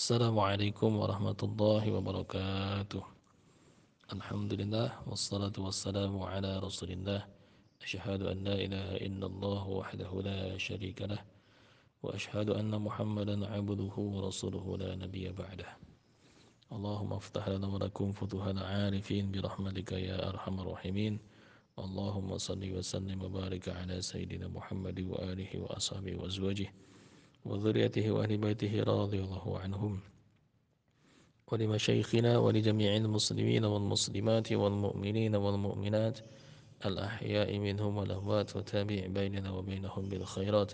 Assalamualaikum 0.00 0.96
warahmatullahi 0.96 1.92
wabarakatuh. 1.92 3.04
Alhamdulillah 4.08 4.96
wassalatu 5.04 5.68
wassalamu 5.68 6.24
ala 6.24 6.56
Rasulillah. 6.56 7.28
Asyhadu 7.84 8.32
an 8.32 8.40
la 8.40 8.56
ilaha 8.56 8.96
illallah 8.96 9.60
wahdahu 9.60 10.24
la 10.24 10.56
syarika 10.56 11.04
lah 11.04 11.20
wa 12.00 12.16
asyhadu 12.16 12.56
anna 12.56 12.80
Muhammadan 12.80 13.44
abduhu 13.44 14.16
wa 14.16 14.24
rasuluhu 14.24 14.80
la 14.80 14.96
nabiyya 14.96 15.36
ba'dah. 15.36 15.68
Allahumma 16.72 17.20
aftah 17.20 17.44
lana 17.44 17.68
wa 17.68 17.76
lakum 17.76 18.16
futuhal 18.16 18.56
arifin 18.56 19.28
bi 19.28 19.44
rahmatika 19.44 20.00
ya 20.00 20.16
arhamar 20.32 20.80
rahimin. 20.80 21.20
Allahumma 21.76 22.40
salli 22.40 22.72
wa 22.72 22.80
sallim 22.80 23.20
wa 23.20 23.28
barik 23.28 23.68
ala 23.68 24.00
sayyidina 24.00 24.48
Muhammad 24.48 24.96
wa 25.04 25.20
alihi 25.28 25.60
وذريته 27.44 28.10
وأهل 28.10 28.36
بيته 28.36 28.82
رضي 28.82 29.20
الله 29.20 29.58
عنهم 29.58 30.00
ولمشايخنا 31.50 32.38
ولجميع 32.38 32.96
المسلمين 32.96 33.64
والمسلمات 33.64 34.52
والمؤمنين 34.52 35.34
والمؤمنات 35.36 36.18
الأحياء 36.86 37.58
منهم 37.58 37.96
والأموات 37.96 38.56
وتابع 38.56 39.06
بيننا 39.06 39.50
وبينهم 39.50 40.08
بالخيرات. 40.08 40.72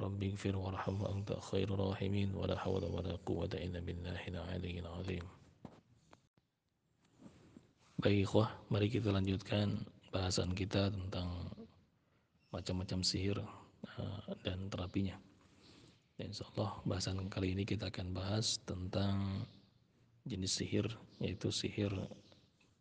رب 0.00 0.22
اغفر 0.22 0.56
وارحم 0.56 1.02
وأنت 1.02 1.30
خير 1.50 1.74
الراحمين. 1.74 2.34
ولا 2.34 2.58
حول 2.58 2.84
ولا 2.84 3.18
قوة 3.26 3.50
إلا 3.54 3.80
بالله 3.82 4.22
العلي 4.28 4.78
العظيم. 4.78 5.26
Baik 7.98 8.30
ikhwah, 8.30 8.54
mari 8.70 8.86
kita 8.86 9.10
lanjutkan 9.10 9.82
bahasan 10.14 10.54
kita 10.54 10.94
tentang 10.94 11.50
macam-macam 12.54 13.02
sihir 13.02 13.42
dan 14.46 14.70
terapinya. 14.70 15.18
Insya 16.18 16.50
Allah 16.50 16.82
bahasan 16.82 17.30
kali 17.30 17.54
ini 17.54 17.62
kita 17.62 17.94
akan 17.94 18.10
bahas 18.10 18.58
tentang 18.66 19.46
jenis 20.26 20.58
sihir 20.58 20.90
yaitu 21.22 21.54
sihir 21.54 21.94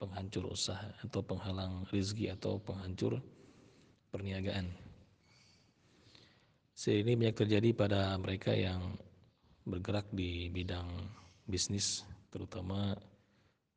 penghancur 0.01 0.49
usaha 0.49 0.89
atau 1.05 1.21
penghalang 1.21 1.85
rizki 1.93 2.33
atau 2.33 2.57
penghancur 2.57 3.21
perniagaan. 4.09 4.73
Sihir 6.73 7.05
ini 7.05 7.13
banyak 7.13 7.37
terjadi 7.37 7.69
pada 7.77 8.17
mereka 8.17 8.57
yang 8.57 8.97
bergerak 9.69 10.09
di 10.09 10.49
bidang 10.49 10.89
bisnis 11.45 12.09
terutama 12.33 12.97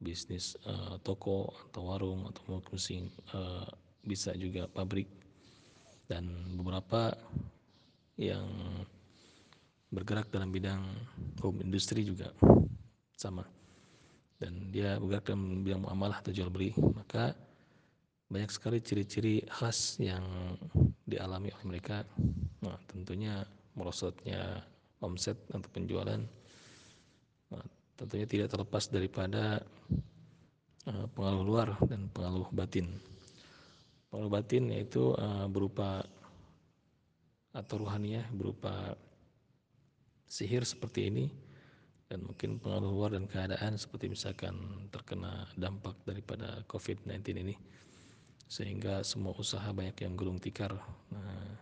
bisnis 0.00 0.56
uh, 0.64 0.97
toko 1.05 1.53
atau 1.69 1.84
warung 1.84 2.33
atau 2.33 2.42
mungkin 2.48 3.12
uh, 3.36 3.69
bisa 4.08 4.33
juga 4.41 4.64
pabrik 4.72 5.12
dan 6.08 6.56
beberapa 6.56 7.12
yang 8.16 8.48
bergerak 9.91 10.30
dalam 10.30 10.55
bidang 10.55 10.80
home 11.42 11.66
industry 11.66 12.06
juga. 12.06 12.30
Sama. 13.14 13.44
Dan 14.41 14.72
dia 14.72 14.97
bergerak 14.97 15.34
dalam 15.34 15.66
bidang 15.66 15.84
muamalah 15.84 16.22
atau 16.22 16.32
jual 16.32 16.48
beli. 16.48 16.72
Maka 16.78 17.34
banyak 18.30 18.50
sekali 18.55 18.78
ciri-ciri 18.78 19.42
khas 19.50 19.98
yang 19.98 20.22
dialami 21.05 21.50
oleh 21.50 21.66
mereka. 21.66 22.06
Nah, 22.62 22.78
tentunya 22.86 23.42
merosotnya 23.74 24.62
omset 25.00 25.36
atau 25.50 25.70
penjualan 25.72 26.20
nah, 27.48 27.64
tentunya 27.97 28.28
tidak 28.28 28.52
terlepas 28.52 28.84
daripada 28.92 29.64
uh, 30.86 31.06
pengaruh 31.16 31.44
luar 31.44 31.69
dan 31.88 32.06
pengaruh 32.12 32.48
batin. 32.52 32.86
Pengaruh 34.12 34.30
batin 34.30 34.64
yaitu 34.70 35.16
uh, 35.16 35.48
berupa 35.48 36.04
atau 37.50 37.82
ruhaniah 37.82 38.22
berupa 38.30 38.94
sihir 40.31 40.62
seperti 40.62 41.11
ini 41.11 41.27
dan 42.06 42.23
mungkin 42.23 42.62
pengaruh 42.62 42.91
luar 42.91 43.11
dan 43.19 43.27
keadaan 43.27 43.75
seperti 43.75 44.06
misalkan 44.06 44.55
terkena 44.95 45.50
dampak 45.59 45.98
daripada 46.06 46.62
COVID-19 46.70 47.42
ini 47.42 47.55
sehingga 48.50 49.03
semua 49.03 49.34
usaha 49.34 49.66
banyak 49.71 49.94
yang 50.06 50.15
gulung 50.15 50.38
tikar 50.38 50.75
nah, 51.10 51.54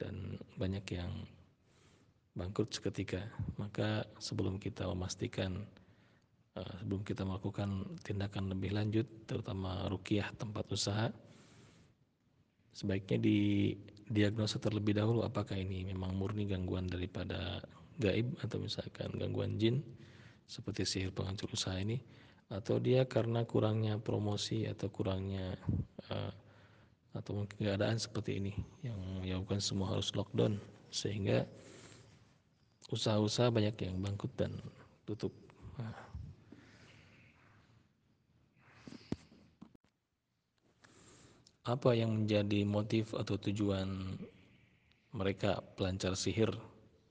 dan 0.00 0.36
banyak 0.56 0.84
yang 0.92 1.12
bangkrut 2.36 2.72
seketika. 2.72 3.24
Maka 3.56 4.04
sebelum 4.20 4.60
kita 4.60 4.84
memastikan 4.84 5.64
uh, 6.60 6.74
sebelum 6.84 7.04
kita 7.04 7.24
melakukan 7.24 7.96
tindakan 8.04 8.52
lebih 8.52 8.76
lanjut 8.76 9.08
terutama 9.24 9.88
rukiah 9.88 10.28
tempat 10.36 10.68
usaha 10.72 11.08
sebaiknya 12.70 13.18
didiagnosa 13.18 14.62
terlebih 14.62 14.94
dahulu 14.94 15.26
apakah 15.26 15.58
ini 15.58 15.82
memang 15.90 16.14
murni 16.14 16.46
gangguan 16.46 16.86
daripada 16.86 17.58
gaib 18.00 18.32
atau 18.40 18.56
misalkan 18.58 19.12
gangguan 19.20 19.60
jin 19.60 19.84
seperti 20.48 20.88
sihir 20.88 21.12
penghancur 21.12 21.52
usaha 21.52 21.76
ini 21.76 22.00
atau 22.50 22.82
dia 22.82 23.06
karena 23.06 23.46
kurangnya 23.46 24.00
promosi 24.02 24.66
atau 24.66 24.90
kurangnya 24.90 25.54
uh, 26.10 26.32
atau 27.14 27.42
mungkin 27.42 27.58
keadaan 27.62 27.98
seperti 27.98 28.42
ini 28.42 28.52
yang 28.82 28.98
menyebabkan 29.22 29.62
semua 29.62 29.94
harus 29.94 30.10
lockdown 30.14 30.58
sehingga 30.90 31.46
usaha-usaha 32.90 33.54
banyak 33.54 33.76
yang 33.86 34.02
bangkrut 34.02 34.34
dan 34.34 34.52
tutup. 35.06 35.30
Nah. 35.78 35.94
Apa 41.70 41.94
yang 41.94 42.24
menjadi 42.24 42.66
motif 42.66 43.14
atau 43.14 43.38
tujuan 43.38 44.18
mereka 45.14 45.62
pelancar 45.78 46.18
sihir 46.18 46.50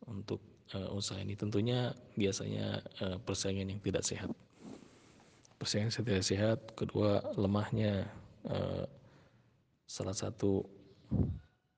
untuk 0.04 0.44
uh, 0.76 0.90
usaha 0.94 1.20
ini 1.22 1.34
tentunya 1.34 1.94
biasanya 2.18 2.84
uh, 3.02 3.18
persaingan 3.22 3.70
yang 3.74 3.82
tidak 3.82 4.04
sehat. 4.06 4.32
Persaingan 5.58 5.92
yang 5.92 6.06
tidak 6.06 6.26
sehat 6.26 6.60
kedua 6.78 7.24
lemahnya 7.36 8.08
uh, 8.48 8.86
salah 9.90 10.14
satu 10.14 10.64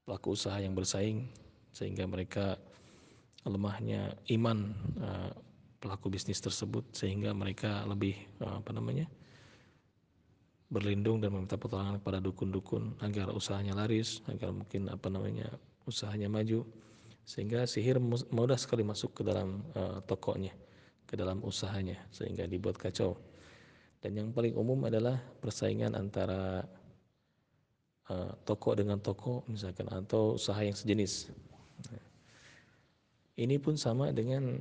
pelaku 0.03 0.35
usaha 0.35 0.59
yang 0.59 0.75
bersaing 0.75 1.31
sehingga 1.71 2.03
mereka 2.03 2.59
lemahnya 3.47 4.13
iman 4.37 4.75
uh, 4.99 5.31
pelaku 5.81 6.13
bisnis 6.13 6.43
tersebut 6.43 6.85
sehingga 6.93 7.33
mereka 7.33 7.87
lebih 7.89 8.13
uh, 8.43 8.61
apa 8.61 8.75
namanya 8.75 9.07
berlindung 10.71 11.19
dan 11.19 11.35
meminta 11.35 11.59
pertolongan 11.59 11.99
kepada 11.99 12.23
dukun-dukun 12.23 12.95
agar 13.03 13.27
usahanya 13.35 13.75
laris, 13.75 14.23
agar 14.31 14.55
mungkin 14.55 14.87
apa 14.87 15.11
namanya 15.11 15.51
usahanya 15.83 16.31
maju 16.31 16.63
sehingga 17.31 17.63
sihir 17.63 17.95
mudah 18.35 18.59
sekali 18.59 18.83
masuk 18.83 19.15
ke 19.15 19.21
dalam 19.23 19.63
uh, 19.79 20.03
tokonya, 20.03 20.51
ke 21.07 21.15
dalam 21.15 21.39
usahanya 21.47 21.95
sehingga 22.11 22.43
dibuat 22.43 22.75
kacau. 22.75 23.15
Dan 24.03 24.19
yang 24.19 24.29
paling 24.35 24.51
umum 24.51 24.83
adalah 24.83 25.15
persaingan 25.39 25.95
antara 25.95 26.67
uh, 28.11 28.35
toko 28.43 28.75
dengan 28.75 28.99
toko 28.99 29.47
misalkan 29.47 29.87
atau 29.87 30.35
usaha 30.35 30.59
yang 30.59 30.75
sejenis. 30.75 31.31
Ini 33.39 33.55
pun 33.63 33.79
sama 33.79 34.11
dengan 34.11 34.59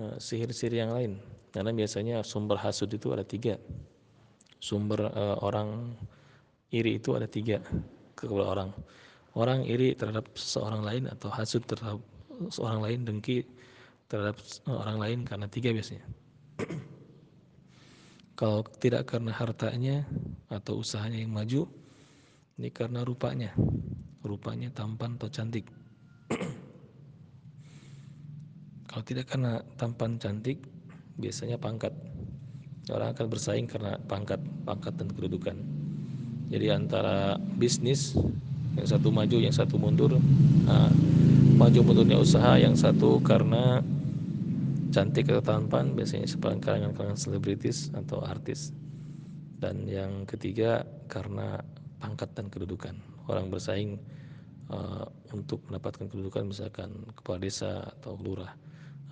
uh, 0.00 0.16
sihir-sihir 0.16 0.72
yang 0.72 0.96
lain 0.96 1.20
karena 1.52 1.68
biasanya 1.76 2.24
sumber 2.24 2.56
hasud 2.56 2.88
itu 2.88 3.12
ada 3.12 3.28
tiga. 3.28 3.60
Sumber 4.56 5.12
uh, 5.12 5.36
orang 5.44 5.92
iri 6.72 6.96
itu 6.96 7.12
ada 7.12 7.28
tiga 7.28 7.60
kepada 8.16 8.44
orang 8.48 8.70
orang 9.36 9.68
iri 9.68 9.92
terhadap 9.92 10.32
seorang 10.32 10.80
lain 10.80 11.04
atau 11.12 11.28
hasud 11.28 11.60
terhadap 11.68 12.00
seorang 12.48 12.80
lain 12.80 13.04
dengki 13.04 13.44
terhadap 14.08 14.40
orang 14.64 14.96
lain 14.96 15.18
karena 15.28 15.46
tiga 15.46 15.76
biasanya. 15.76 16.08
Kalau 18.38 18.64
tidak 18.80 19.12
karena 19.12 19.32
hartanya 19.32 20.08
atau 20.48 20.80
usahanya 20.80 21.20
yang 21.20 21.36
maju 21.36 21.68
ini 22.56 22.72
karena 22.72 23.04
rupanya. 23.04 23.52
Rupanya 24.24 24.72
tampan 24.72 25.20
atau 25.20 25.28
cantik. 25.28 25.68
Kalau 28.88 29.02
tidak 29.04 29.28
karena 29.28 29.60
tampan 29.76 30.16
cantik 30.16 30.64
biasanya 31.20 31.60
pangkat. 31.60 31.92
Orang 32.88 33.12
akan 33.12 33.26
bersaing 33.28 33.68
karena 33.68 34.00
pangkat 34.08 34.40
pangkat 34.64 34.96
dan 34.96 35.12
kedudukan. 35.12 35.56
Jadi 36.46 36.70
antara 36.70 37.34
bisnis 37.58 38.14
yang 38.76 38.88
satu 38.88 39.08
maju 39.08 39.36
yang 39.40 39.54
satu 39.54 39.80
mundur. 39.80 40.20
Nah, 40.68 40.92
maju 41.56 41.80
mundurnya 41.80 42.20
usaha 42.20 42.60
yang 42.60 42.76
satu 42.76 43.18
karena 43.24 43.80
cantik 44.92 45.28
atau 45.32 45.44
tampan 45.44 45.96
biasanya 45.96 46.28
sepanjang 46.28 46.62
kalangan-kalangan 46.62 47.18
selebritis 47.18 47.90
atau 47.96 48.20
artis. 48.22 48.72
Dan 49.56 49.88
yang 49.88 50.28
ketiga 50.28 50.84
karena 51.08 51.60
pangkat 51.96 52.28
dan 52.36 52.52
kedudukan. 52.52 52.94
Orang 53.26 53.48
bersaing 53.48 53.96
uh, 54.70 55.08
untuk 55.32 55.64
mendapatkan 55.66 56.06
kedudukan 56.06 56.52
misalkan 56.52 56.92
kepala 57.16 57.40
desa 57.40 57.82
atau 57.98 58.14
lurah 58.20 58.52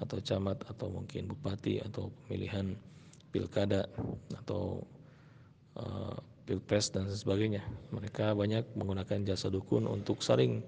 atau 0.02 0.18
camat 0.20 0.58
atau 0.68 0.90
mungkin 0.90 1.30
bupati 1.30 1.80
atau 1.80 2.10
pemilihan 2.26 2.74
pilkada 3.30 3.86
atau 4.36 4.82
uh, 5.78 6.18
pilpres 6.44 6.92
dan 6.92 7.08
sebagainya. 7.08 7.64
Mereka 7.90 8.36
banyak 8.36 8.76
menggunakan 8.76 9.24
jasa 9.24 9.48
dukun 9.48 9.88
untuk 9.88 10.20
saling 10.20 10.60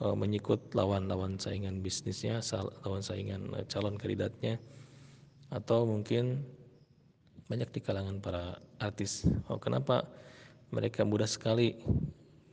uh, 0.00 0.16
menyikut 0.16 0.72
lawan-lawan 0.72 1.36
saingan 1.36 1.84
bisnisnya, 1.84 2.40
lawan 2.84 3.04
saingan 3.04 3.52
uh, 3.52 3.64
calon 3.68 4.00
kandidatnya 4.00 4.56
atau 5.52 5.84
mungkin 5.84 6.40
banyak 7.46 7.68
di 7.68 7.80
kalangan 7.84 8.16
para 8.24 8.56
artis. 8.80 9.28
Oh, 9.52 9.60
kenapa 9.60 10.08
mereka 10.72 11.04
mudah 11.04 11.28
sekali 11.28 11.76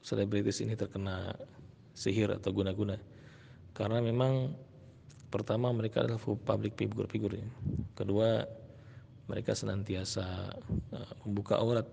selebritis 0.04 0.60
ini 0.60 0.76
terkena 0.76 1.32
sihir 1.96 2.36
atau 2.36 2.52
guna-guna? 2.52 3.00
Karena 3.72 4.04
memang 4.04 4.52
pertama 5.32 5.72
mereka 5.72 6.04
adalah 6.04 6.20
public 6.20 6.76
figure, 6.76 7.40
ya. 7.40 7.48
kedua 7.96 8.44
mereka 9.30 9.54
senantiasa 9.54 10.52
uh, 10.92 11.14
membuka 11.24 11.62
aurat 11.62 11.86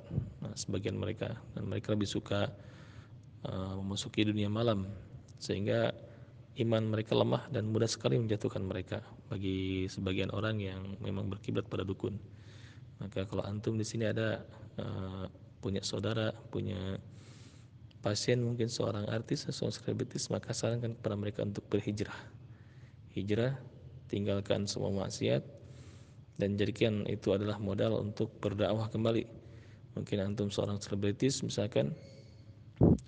sebagian 0.56 0.96
mereka 0.96 1.36
dan 1.52 1.68
mereka 1.68 1.92
lebih 1.92 2.08
suka 2.08 2.48
uh, 3.44 3.74
memasuki 3.78 4.24
dunia 4.24 4.48
malam 4.48 4.88
sehingga 5.36 5.92
iman 6.56 6.88
mereka 6.88 7.12
lemah 7.12 7.44
dan 7.52 7.68
mudah 7.68 7.86
sekali 7.86 8.16
menjatuhkan 8.16 8.64
mereka 8.64 9.04
bagi 9.28 9.84
sebagian 9.92 10.32
orang 10.32 10.56
yang 10.56 10.96
memang 11.04 11.28
berkiblat 11.28 11.68
pada 11.68 11.84
dukun. 11.84 12.16
Maka 12.96 13.28
kalau 13.28 13.44
antum 13.44 13.76
di 13.76 13.84
sini 13.84 14.08
ada 14.08 14.40
uh, 14.80 15.28
punya 15.60 15.84
saudara, 15.84 16.32
punya 16.48 16.96
pasien 18.00 18.40
mungkin 18.40 18.72
seorang 18.72 19.04
artis, 19.12 19.44
seorang 19.52 19.76
selebritis, 19.76 20.32
maka 20.32 20.56
sarankan 20.56 20.96
kepada 20.96 21.16
mereka 21.20 21.44
untuk 21.44 21.68
berhijrah. 21.68 22.16
Hijrah, 23.12 23.60
tinggalkan 24.08 24.64
semua 24.64 24.94
maksiat 25.04 25.44
dan 26.40 26.56
jadikan 26.56 27.04
itu 27.08 27.32
adalah 27.36 27.60
modal 27.60 28.00
untuk 28.00 28.32
berdakwah 28.40 28.88
kembali. 28.88 29.45
Mungkin 29.96 30.16
antum 30.20 30.52
seorang 30.52 30.76
selebritis 30.78 31.40
misalkan 31.40 31.96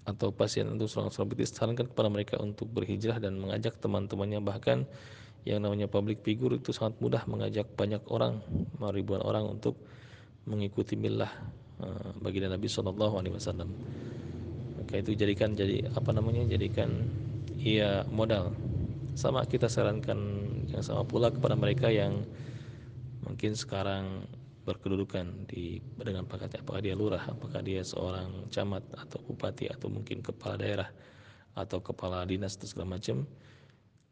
atau 0.08 0.32
pasien 0.32 0.64
untuk 0.72 0.88
seorang 0.88 1.12
selebritis 1.12 1.52
sarankan 1.52 1.84
kepada 1.84 2.08
mereka 2.08 2.40
untuk 2.40 2.72
berhijrah 2.72 3.20
dan 3.20 3.36
mengajak 3.36 3.76
teman-temannya. 3.76 4.40
Bahkan 4.40 4.88
yang 5.44 5.60
namanya 5.60 5.86
public 5.86 6.24
figure 6.24 6.56
itu 6.56 6.72
sangat 6.72 6.96
mudah 6.98 7.22
mengajak 7.28 7.68
banyak 7.76 8.00
orang 8.08 8.40
ribuan 8.80 9.20
orang 9.20 9.44
untuk 9.46 9.76
mengikuti 10.48 10.96
milah 10.96 11.30
uh, 11.84 12.10
baginda 12.24 12.48
Nabi 12.48 12.66
Shallallahu 12.66 13.14
Alaihi 13.20 13.36
Wasallam. 13.36 13.68
Maka 14.80 15.04
itu 15.04 15.12
jadikan 15.12 15.52
jadi 15.52 15.92
apa 15.92 16.10
namanya 16.16 16.48
jadikan 16.48 17.04
ia 17.60 18.08
modal. 18.08 18.56
Sama 19.12 19.44
kita 19.44 19.68
sarankan 19.68 20.16
yang 20.72 20.80
sama 20.80 21.04
pula 21.04 21.28
kepada 21.28 21.52
mereka 21.52 21.92
yang 21.92 22.24
mungkin 23.26 23.52
sekarang 23.52 24.24
berkedudukan 24.68 25.48
di 25.48 25.80
dengan 25.96 26.28
pangkatnya 26.28 26.60
apakah 26.60 26.84
dia 26.84 26.92
lurah 26.92 27.24
apakah 27.24 27.64
dia 27.64 27.80
seorang 27.80 28.52
camat 28.52 28.84
atau 28.92 29.24
bupati 29.24 29.72
atau 29.72 29.88
mungkin 29.88 30.20
kepala 30.20 30.60
daerah 30.60 30.88
atau 31.56 31.80
kepala 31.80 32.28
dinas 32.28 32.60
atau 32.60 32.68
segala 32.68 33.00
macam 33.00 33.24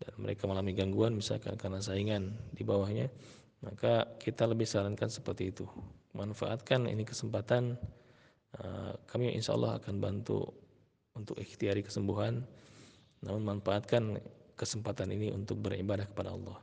dan 0.00 0.12
mereka 0.16 0.48
mengalami 0.48 0.72
gangguan 0.72 1.12
misalkan 1.12 1.60
karena 1.60 1.84
saingan 1.84 2.32
di 2.56 2.64
bawahnya 2.64 3.12
maka 3.60 4.16
kita 4.20 4.44
lebih 4.44 4.68
sarankan 4.68 5.08
seperti 5.08 5.52
itu. 5.52 5.64
Manfaatkan 6.12 6.88
ini 6.88 7.04
kesempatan 7.04 7.76
uh, 8.56 8.92
kami 9.08 9.36
insya 9.36 9.52
Allah 9.52 9.76
akan 9.76 10.00
bantu 10.00 10.48
untuk 11.12 11.36
ikhtiari 11.36 11.84
kesembuhan 11.84 12.44
namun 13.20 13.44
manfaatkan 13.44 14.20
kesempatan 14.56 15.12
ini 15.12 15.32
untuk 15.32 15.60
beribadah 15.60 16.08
kepada 16.08 16.32
Allah. 16.32 16.56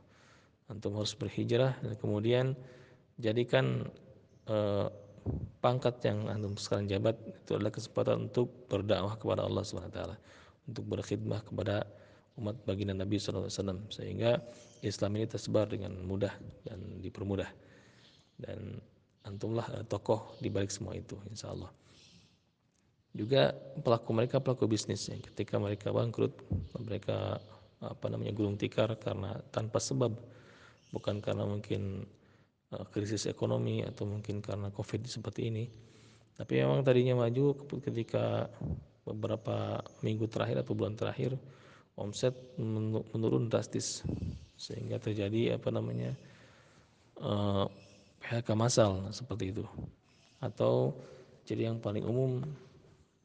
Antum 0.66 0.98
harus 0.98 1.14
berhijrah 1.14 1.78
dan 1.82 1.94
kemudian 1.98 2.58
jadikan 3.18 3.86
eh, 4.48 4.86
pangkat 5.60 6.04
yang 6.04 6.28
antum 6.28 6.54
sekarang 6.60 6.86
jabat 6.90 7.16
itu 7.24 7.56
adalah 7.56 7.72
kesempatan 7.72 8.28
untuk 8.28 8.68
berdakwah 8.68 9.16
kepada 9.16 9.48
Allah 9.48 9.64
swt 9.64 9.98
untuk 10.68 10.84
berkhidmah 10.88 11.44
kepada 11.44 11.84
umat 12.40 12.58
baginda 12.66 12.96
Nabi 12.96 13.20
SAW 13.20 13.46
sehingga 13.92 14.42
Islam 14.82 15.16
ini 15.16 15.26
tersebar 15.30 15.70
dengan 15.70 15.94
mudah 16.02 16.34
dan 16.66 17.00
dipermudah. 17.00 17.48
Dan 18.34 18.82
antumlah 19.24 19.64
eh, 19.80 19.84
tokoh 19.86 20.36
di 20.42 20.50
balik 20.50 20.68
semua 20.74 20.98
itu 20.98 21.16
insya 21.30 21.54
Allah. 21.54 21.70
Juga 23.14 23.54
pelaku 23.54 24.10
mereka 24.10 24.42
pelaku 24.42 24.66
bisnis 24.66 25.06
ya. 25.06 25.14
ketika 25.14 25.62
mereka 25.62 25.94
bangkrut 25.94 26.34
mereka 26.82 27.38
apa 27.78 28.06
namanya 28.10 28.34
gulung 28.34 28.58
tikar 28.58 28.98
karena 28.98 29.38
tanpa 29.54 29.78
sebab. 29.78 30.12
Bukan 30.90 31.22
karena 31.22 31.46
mungkin 31.46 32.06
krisis 32.90 33.30
ekonomi 33.30 33.82
atau 33.86 34.06
mungkin 34.08 34.42
karena 34.42 34.70
covid 34.74 35.06
seperti 35.06 35.50
ini. 35.50 35.64
Tapi 36.34 36.58
memang 36.58 36.82
tadinya 36.82 37.14
maju 37.26 37.54
ketika 37.78 38.50
beberapa 39.06 39.78
minggu 40.02 40.26
terakhir 40.26 40.66
atau 40.66 40.74
bulan 40.74 40.98
terakhir 40.98 41.38
omset 41.94 42.34
menurun 43.14 43.46
drastis. 43.46 44.02
Sehingga 44.58 44.98
terjadi 44.98 45.58
apa 45.58 45.70
namanya 45.70 46.14
uh, 47.22 47.66
eh, 48.26 48.42
PHK 48.42 48.48
massal 48.58 49.06
seperti 49.14 49.54
itu. 49.54 49.64
Atau 50.42 50.98
jadi 51.46 51.70
yang 51.70 51.78
paling 51.78 52.02
umum 52.02 52.42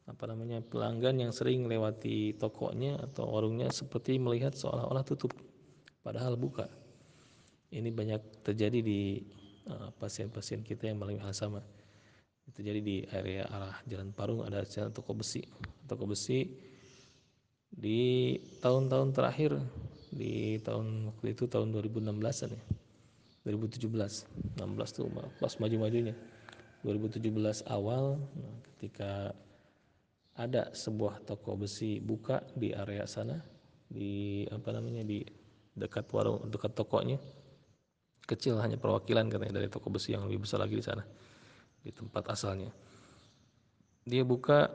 apa 0.06 0.26
namanya 0.26 0.58
pelanggan 0.62 1.22
yang 1.22 1.32
sering 1.34 1.70
lewati 1.70 2.34
tokonya 2.34 2.98
atau 2.98 3.30
warungnya 3.30 3.70
seperti 3.70 4.18
melihat 4.18 4.54
seolah-olah 4.54 5.02
tutup 5.02 5.34
padahal 6.02 6.38
buka. 6.38 6.70
Ini 7.70 7.90
banyak 7.94 8.42
terjadi 8.42 8.82
di 8.82 9.22
Eh, 9.22 9.39
pasien-pasien 10.00 10.64
kita 10.64 10.88
yang 10.88 10.98
mengalami 10.98 11.20
hal 11.22 11.34
sama 11.36 11.60
itu 12.50 12.66
jadi 12.66 12.80
di 12.82 12.96
area 13.14 13.46
arah 13.46 13.78
Jalan 13.86 14.10
Parung 14.10 14.42
ada 14.42 14.66
jalan 14.66 14.90
toko 14.90 15.14
besi. 15.14 15.46
Toko 15.86 16.02
besi 16.10 16.50
di 17.70 18.34
tahun-tahun 18.58 19.14
terakhir 19.14 19.54
di 20.10 20.58
tahun 20.66 21.14
waktu 21.14 21.38
itu 21.38 21.46
tahun 21.46 21.70
2016an 21.70 22.50
ya. 22.50 22.62
2017 23.46 24.58
16 24.58 24.96
tuh 24.98 25.06
pas 25.38 25.54
maju-majunya. 25.62 26.14
2017 26.82 27.70
awal 27.70 28.18
nah, 28.18 28.56
ketika 28.74 29.30
ada 30.34 30.74
sebuah 30.74 31.22
toko 31.22 31.54
besi 31.54 32.02
buka 32.02 32.42
di 32.58 32.74
area 32.74 33.06
sana 33.06 33.38
di 33.86 34.42
apa 34.50 34.74
namanya 34.74 35.06
di 35.06 35.22
dekat 35.76 36.08
warung 36.10 36.50
dekat 36.50 36.72
tokonya 36.74 37.20
kecil 38.24 38.60
hanya 38.60 38.76
perwakilan 38.76 39.28
katanya 39.28 39.60
dari 39.62 39.68
toko 39.68 39.90
besi 39.90 40.14
yang 40.14 40.26
lebih 40.28 40.44
besar 40.46 40.62
lagi 40.62 40.76
di 40.78 40.84
sana 40.84 41.04
di 41.80 41.90
tempat 41.90 42.28
asalnya. 42.30 42.70
Dia 44.04 44.24
buka 44.24 44.68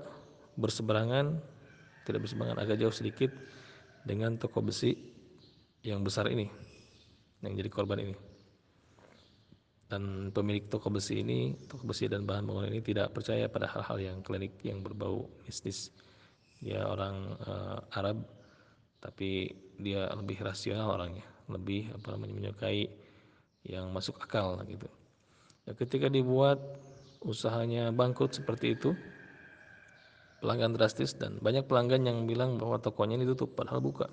berseberangan 0.56 1.40
tidak 2.06 2.30
berseberangan 2.30 2.62
agak 2.62 2.78
jauh 2.82 2.94
sedikit 2.94 3.34
dengan 4.06 4.38
toko 4.38 4.62
besi 4.62 4.94
yang 5.82 6.06
besar 6.06 6.30
ini 6.30 6.50
yang 7.42 7.54
jadi 7.58 7.70
korban 7.70 8.02
ini. 8.02 8.16
Dan 9.86 10.34
pemilik 10.34 10.66
toko 10.66 10.90
besi 10.90 11.22
ini 11.22 11.54
toko 11.70 11.86
besi 11.86 12.10
dan 12.10 12.26
bahan 12.26 12.46
bangunan 12.46 12.74
ini 12.74 12.82
tidak 12.82 13.14
percaya 13.14 13.46
pada 13.46 13.70
hal-hal 13.70 13.98
yang 14.02 14.18
klinik 14.26 14.58
yang 14.66 14.82
berbau 14.82 15.30
mistis. 15.46 15.94
Dia 16.58 16.90
orang 16.90 17.38
uh, 17.46 17.78
Arab 17.94 18.26
tapi 18.98 19.54
dia 19.78 20.10
lebih 20.18 20.42
rasional 20.42 20.90
orangnya 20.90 21.22
lebih 21.46 21.94
apa 21.94 22.18
menyukai 22.18 22.90
yang 23.66 23.90
masuk 23.90 24.22
akal 24.22 24.62
gitu. 24.70 24.86
Ya, 25.66 25.74
ketika 25.74 26.08
dibuat 26.08 26.62
usahanya 27.26 27.90
bangkrut 27.90 28.38
seperti 28.38 28.78
itu, 28.78 28.94
pelanggan 30.40 30.78
drastis 30.78 31.18
dan 31.18 31.42
banyak 31.42 31.66
pelanggan 31.66 32.06
yang 32.06 32.30
bilang 32.30 32.62
bahwa 32.62 32.78
tokonya 32.78 33.18
ini 33.18 33.26
tutup 33.26 33.58
padahal 33.58 33.82
buka. 33.82 34.08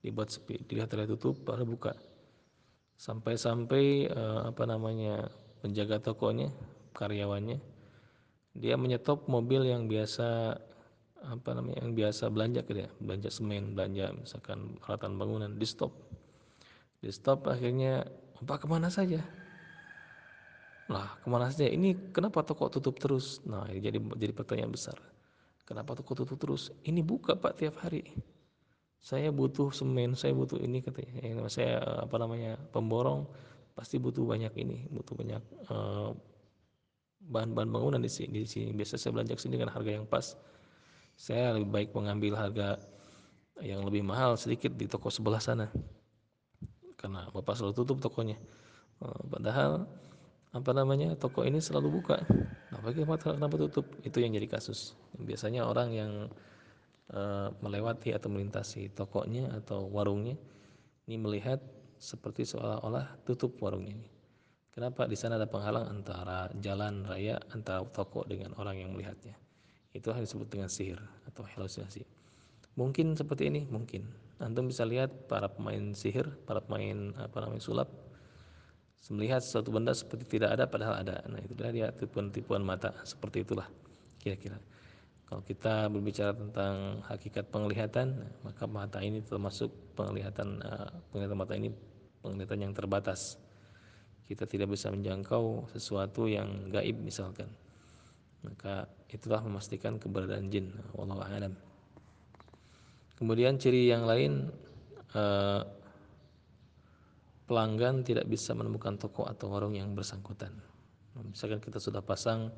Dibuat 0.00 0.32
sepi, 0.32 0.60
dilihat 0.64 0.88
terlihat 0.88 1.12
tutup 1.16 1.44
padahal 1.44 1.68
buka. 1.68 1.92
Sampai-sampai 2.96 4.08
eh, 4.08 4.40
apa 4.48 4.64
namanya 4.64 5.28
penjaga 5.60 6.00
tokonya, 6.00 6.48
karyawannya, 6.96 7.60
dia 8.56 8.74
menyetop 8.80 9.28
mobil 9.28 9.68
yang 9.68 9.90
biasa 9.90 10.56
apa 11.24 11.50
namanya 11.56 11.80
yang 11.80 11.96
biasa 11.96 12.28
belanja 12.28 12.60
ke 12.68 12.72
dia, 12.76 12.88
belanja 13.00 13.32
semen, 13.32 13.72
belanja 13.72 14.12
misalkan 14.12 14.76
peralatan 14.80 15.16
bangunan 15.16 15.50
di 15.56 15.64
stop. 15.64 15.92
Di 17.00 17.12
stop 17.12 17.48
akhirnya 17.48 18.04
Pak 18.44 18.64
ke 18.64 18.66
mana 18.68 18.92
saja? 18.92 19.20
Nah, 20.92 21.16
ke 21.20 21.26
mana 21.32 21.48
saja? 21.48 21.66
Ini 21.68 22.12
kenapa 22.12 22.44
toko 22.44 22.68
tutup 22.68 23.00
terus? 23.00 23.40
Nah, 23.48 23.64
ini 23.72 23.80
jadi 23.80 23.98
jadi 23.98 24.32
pertanyaan 24.36 24.72
besar. 24.72 24.96
Kenapa 25.64 25.96
toko 25.96 26.12
tutup 26.12 26.36
terus? 26.36 26.68
Ini 26.84 27.00
buka 27.00 27.34
Pak 27.40 27.56
tiap 27.56 27.80
hari. 27.80 28.04
Saya 29.00 29.32
butuh 29.32 29.72
semen, 29.72 30.12
saya 30.12 30.36
butuh 30.36 30.60
ini 30.60 30.84
katanya. 30.84 31.24
Yang 31.24 31.56
saya 31.56 31.80
apa 32.04 32.16
namanya 32.20 32.60
pemborong 32.72 33.24
pasti 33.72 33.96
butuh 33.96 34.24
banyak 34.28 34.52
ini, 34.60 34.84
butuh 34.92 35.16
banyak 35.16 35.42
eh, 35.72 36.10
bahan-bahan 37.32 37.68
bangunan 37.72 38.00
di 38.00 38.12
sini. 38.12 38.44
Di 38.44 38.48
sini 38.48 38.70
biasa 38.76 39.00
saya 39.00 39.16
belanja 39.16 39.40
sini 39.40 39.56
dengan 39.56 39.72
harga 39.72 39.90
yang 39.92 40.04
pas. 40.04 40.36
Saya 41.16 41.56
lebih 41.56 41.68
baik 41.72 41.88
mengambil 41.96 42.36
harga 42.36 42.76
yang 43.64 43.86
lebih 43.86 44.04
mahal 44.04 44.36
sedikit 44.36 44.76
di 44.76 44.84
toko 44.84 45.08
sebelah 45.08 45.40
sana 45.40 45.70
karena 47.04 47.28
bapak 47.28 47.52
selalu 47.52 47.76
tutup 47.76 48.00
tokonya. 48.00 48.40
Oh, 49.04 49.20
padahal 49.28 49.84
apa 50.56 50.70
namanya 50.72 51.12
toko 51.20 51.44
ini 51.44 51.60
selalu 51.60 52.00
buka. 52.00 52.24
Nah 52.72 52.80
bagaimana 52.80 53.20
kenapa 53.20 53.60
tutup? 53.60 53.84
Itu 54.00 54.24
yang 54.24 54.32
jadi 54.32 54.48
kasus. 54.48 54.96
Biasanya 55.20 55.68
orang 55.68 55.92
yang 55.92 56.12
uh, 57.12 57.52
melewati 57.60 58.16
atau 58.16 58.32
melintasi 58.32 58.88
tokonya 58.96 59.52
atau 59.52 59.84
warungnya 59.92 60.40
ini 61.04 61.20
melihat 61.20 61.60
seperti 62.00 62.48
seolah-olah 62.48 63.20
tutup 63.28 63.60
warungnya 63.60 64.00
ini. 64.00 64.08
Kenapa? 64.72 65.04
Di 65.04 65.14
sana 65.14 65.36
ada 65.36 65.46
penghalang 65.46 65.86
antara 65.86 66.48
jalan 66.58 67.04
raya 67.04 67.36
antara 67.52 67.84
toko 67.84 68.24
dengan 68.24 68.56
orang 68.56 68.80
yang 68.80 68.90
melihatnya? 68.96 69.36
Itu 69.92 70.10
yang 70.10 70.24
disebut 70.24 70.50
dengan 70.50 70.66
sihir 70.72 70.98
atau 71.30 71.46
halusinasi. 71.46 72.02
Mungkin 72.74 73.14
seperti 73.14 73.46
ini, 73.46 73.70
mungkin. 73.70 74.23
Antum 74.44 74.68
bisa 74.68 74.84
lihat 74.84 75.24
para 75.24 75.48
pemain 75.48 75.96
sihir, 75.96 76.28
para 76.44 76.60
pemain 76.60 77.16
apa 77.16 77.40
namanya 77.40 77.64
sulap 77.64 77.88
melihat 79.12 79.44
sesuatu 79.44 79.68
benda 79.68 79.92
seperti 79.92 80.40
tidak 80.40 80.56
ada 80.56 80.64
padahal 80.64 81.04
ada. 81.04 81.20
Nah, 81.28 81.36
itu 81.44 81.52
dia 81.52 81.92
tipuan-tipuan 81.92 82.64
mata 82.64 82.96
seperti 83.04 83.44
itulah 83.44 83.68
kira-kira. 84.16 84.56
Kalau 85.28 85.40
kita 85.44 85.92
berbicara 85.92 86.32
tentang 86.32 87.04
hakikat 87.04 87.48
penglihatan, 87.52 88.24
maka 88.44 88.64
mata 88.64 89.00
ini 89.04 89.20
termasuk 89.24 89.72
penglihatan 89.96 90.60
uh, 90.64 90.88
penglihatan 91.12 91.36
mata 91.36 91.54
ini 91.56 91.68
penglihatan 92.24 92.60
yang 92.64 92.72
terbatas. 92.72 93.36
Kita 94.24 94.48
tidak 94.48 94.72
bisa 94.72 94.88
menjangkau 94.88 95.68
sesuatu 95.76 96.24
yang 96.24 96.72
gaib 96.72 96.96
misalkan. 97.04 97.48
Maka 98.40 98.88
itulah 99.12 99.44
memastikan 99.44 100.00
keberadaan 100.00 100.48
jin. 100.48 100.72
Wallahu 100.96 101.20
a'lam. 101.20 101.73
Kemudian 103.24 103.56
ciri 103.56 103.88
yang 103.88 104.04
lain 104.04 104.52
uh, 105.16 105.64
pelanggan 107.48 108.04
tidak 108.04 108.28
bisa 108.28 108.52
menemukan 108.52 109.00
toko 109.00 109.24
atau 109.24 109.48
warung 109.48 109.72
yang 109.72 109.96
bersangkutan. 109.96 110.52
Misalkan 111.32 111.56
kita 111.64 111.80
sudah 111.80 112.04
pasang 112.04 112.52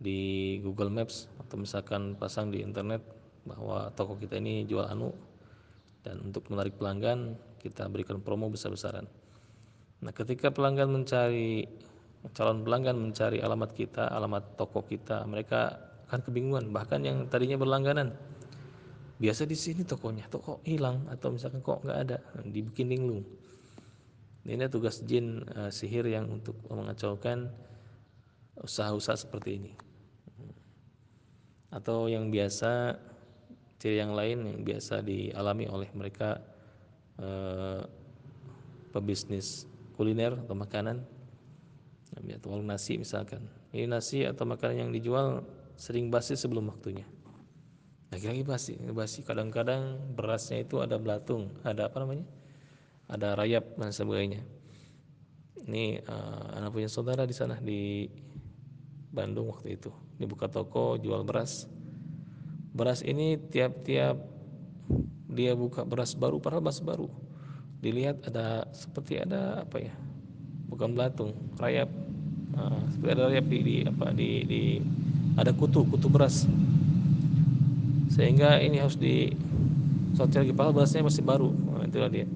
di 0.00 0.56
Google 0.64 0.88
Maps 0.88 1.28
atau 1.36 1.60
misalkan 1.60 2.16
pasang 2.16 2.48
di 2.48 2.64
internet 2.64 3.04
bahwa 3.44 3.92
toko 3.92 4.16
kita 4.16 4.40
ini 4.40 4.64
jual 4.64 4.88
anu 4.88 5.12
dan 6.00 6.16
untuk 6.24 6.48
menarik 6.48 6.80
pelanggan 6.80 7.36
kita 7.60 7.84
berikan 7.92 8.24
promo 8.24 8.48
besar-besaran. 8.48 9.04
Nah, 10.00 10.16
ketika 10.16 10.48
pelanggan 10.48 10.88
mencari 10.88 11.68
calon 12.32 12.64
pelanggan 12.64 12.96
mencari 12.96 13.44
alamat 13.44 13.76
kita, 13.76 14.08
alamat 14.08 14.56
toko 14.56 14.80
kita, 14.80 15.28
mereka 15.28 15.76
akan 16.08 16.24
kebingungan. 16.24 16.72
Bahkan 16.72 17.04
yang 17.04 17.28
tadinya 17.28 17.60
berlangganan, 17.60 18.16
biasa 19.20 19.44
di 19.44 19.52
sini 19.52 19.84
tokonya, 19.84 20.24
toko 20.32 20.64
hilang? 20.64 21.04
Atau 21.12 21.36
misalkan 21.36 21.60
kok 21.60 21.84
nggak 21.84 21.98
ada, 22.08 22.18
dibikin 22.48 22.88
linglung. 22.88 23.22
Ini 24.48 24.72
tugas 24.72 25.04
jin 25.04 25.44
uh, 25.52 25.68
sihir 25.68 26.08
yang 26.08 26.24
untuk 26.32 26.56
mengacaukan 26.72 27.52
usaha-usaha 28.64 29.20
seperti 29.20 29.60
ini. 29.60 29.72
Atau 31.68 32.08
yang 32.08 32.32
biasa 32.32 32.96
ciri 33.76 34.00
yang 34.00 34.16
lain 34.16 34.48
yang 34.48 34.60
biasa 34.64 35.04
dialami 35.04 35.68
oleh 35.68 35.88
mereka 35.92 36.40
uh, 37.20 37.84
pebisnis 38.96 39.68
kuliner 40.00 40.32
atau 40.48 40.56
makanan. 40.56 41.04
Atau 42.16 42.56
nasi 42.64 42.96
misalkan. 42.96 43.44
Ini 43.76 43.86
nasi 43.86 44.24
atau 44.24 44.48
makanan 44.48 44.88
yang 44.88 44.90
dijual 44.90 45.44
sering 45.76 46.08
basi 46.08 46.34
sebelum 46.34 46.72
waktunya 46.72 47.04
lagi-lagi 48.10 48.42
basi 48.42 48.74
basi 48.90 49.22
kadang-kadang 49.22 49.98
berasnya 50.18 50.66
itu 50.66 50.82
ada 50.82 50.98
belatung 50.98 51.54
ada 51.62 51.86
apa 51.86 52.02
namanya 52.02 52.26
ada 53.10 53.34
rayap 53.34 53.74
dan 53.74 53.90
sebagainya. 53.90 54.40
Ini 55.66 56.06
uh, 56.06 56.56
anak 56.62 56.70
punya 56.70 56.86
saudara 56.86 57.26
di 57.26 57.34
sana 57.34 57.58
di 57.58 58.06
Bandung 59.10 59.50
waktu 59.50 59.74
itu. 59.74 59.90
Dibuka 60.16 60.46
toko 60.46 60.94
jual 60.94 61.26
beras. 61.26 61.66
Beras 62.70 63.02
ini 63.02 63.34
tiap-tiap 63.34 64.14
dia 65.30 65.52
buka 65.58 65.82
beras 65.82 66.14
baru, 66.14 66.38
padahal 66.38 66.62
beras 66.62 66.78
baru. 66.78 67.10
Dilihat 67.82 68.22
ada 68.30 68.70
seperti 68.70 69.18
ada 69.18 69.66
apa 69.66 69.82
ya? 69.82 69.94
Bukan 70.70 70.94
belatung, 70.94 71.34
rayap. 71.58 71.90
Uh, 72.54 72.82
seperti 72.94 73.10
ada 73.10 73.24
rayap 73.26 73.46
di, 73.50 73.58
di 73.58 73.76
apa 73.90 74.06
di, 74.14 74.30
di 74.46 74.62
ada 75.34 75.50
kutu, 75.50 75.82
kutu 75.90 76.06
beras. 76.06 76.46
Sehingga 78.10 78.58
ini 78.58 78.82
harus 78.82 78.98
di 78.98 79.30
sosial 80.18 80.50
kepala 80.50 80.74
berasnya 80.74 81.06
masih 81.06 81.22
baru. 81.22 81.54
Nah, 81.54 81.86
itulah 81.86 82.10
dia. 82.10 82.26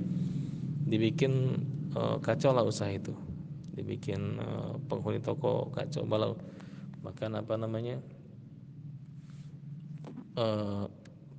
Dibikin 0.86 1.58
uh, 1.98 2.16
kacau 2.22 2.54
lah 2.54 2.62
usaha 2.62 2.88
itu. 2.88 3.10
Dibikin 3.74 4.38
uh, 4.38 4.78
penghuni 4.86 5.18
toko 5.18 5.74
kacau 5.74 6.06
balau. 6.06 6.38
Bahkan 7.02 7.34
apa 7.34 7.58
namanya 7.58 7.98
uh, 10.38 10.86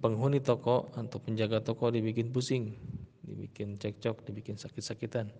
penghuni 0.04 0.44
toko 0.44 0.92
atau 0.94 1.18
penjaga 1.24 1.64
toko 1.64 1.88
dibikin 1.88 2.36
pusing. 2.36 2.76
Dibikin 3.24 3.80
cekcok 3.80 4.28
dibikin 4.28 4.60
sakit-sakitan. 4.60 5.32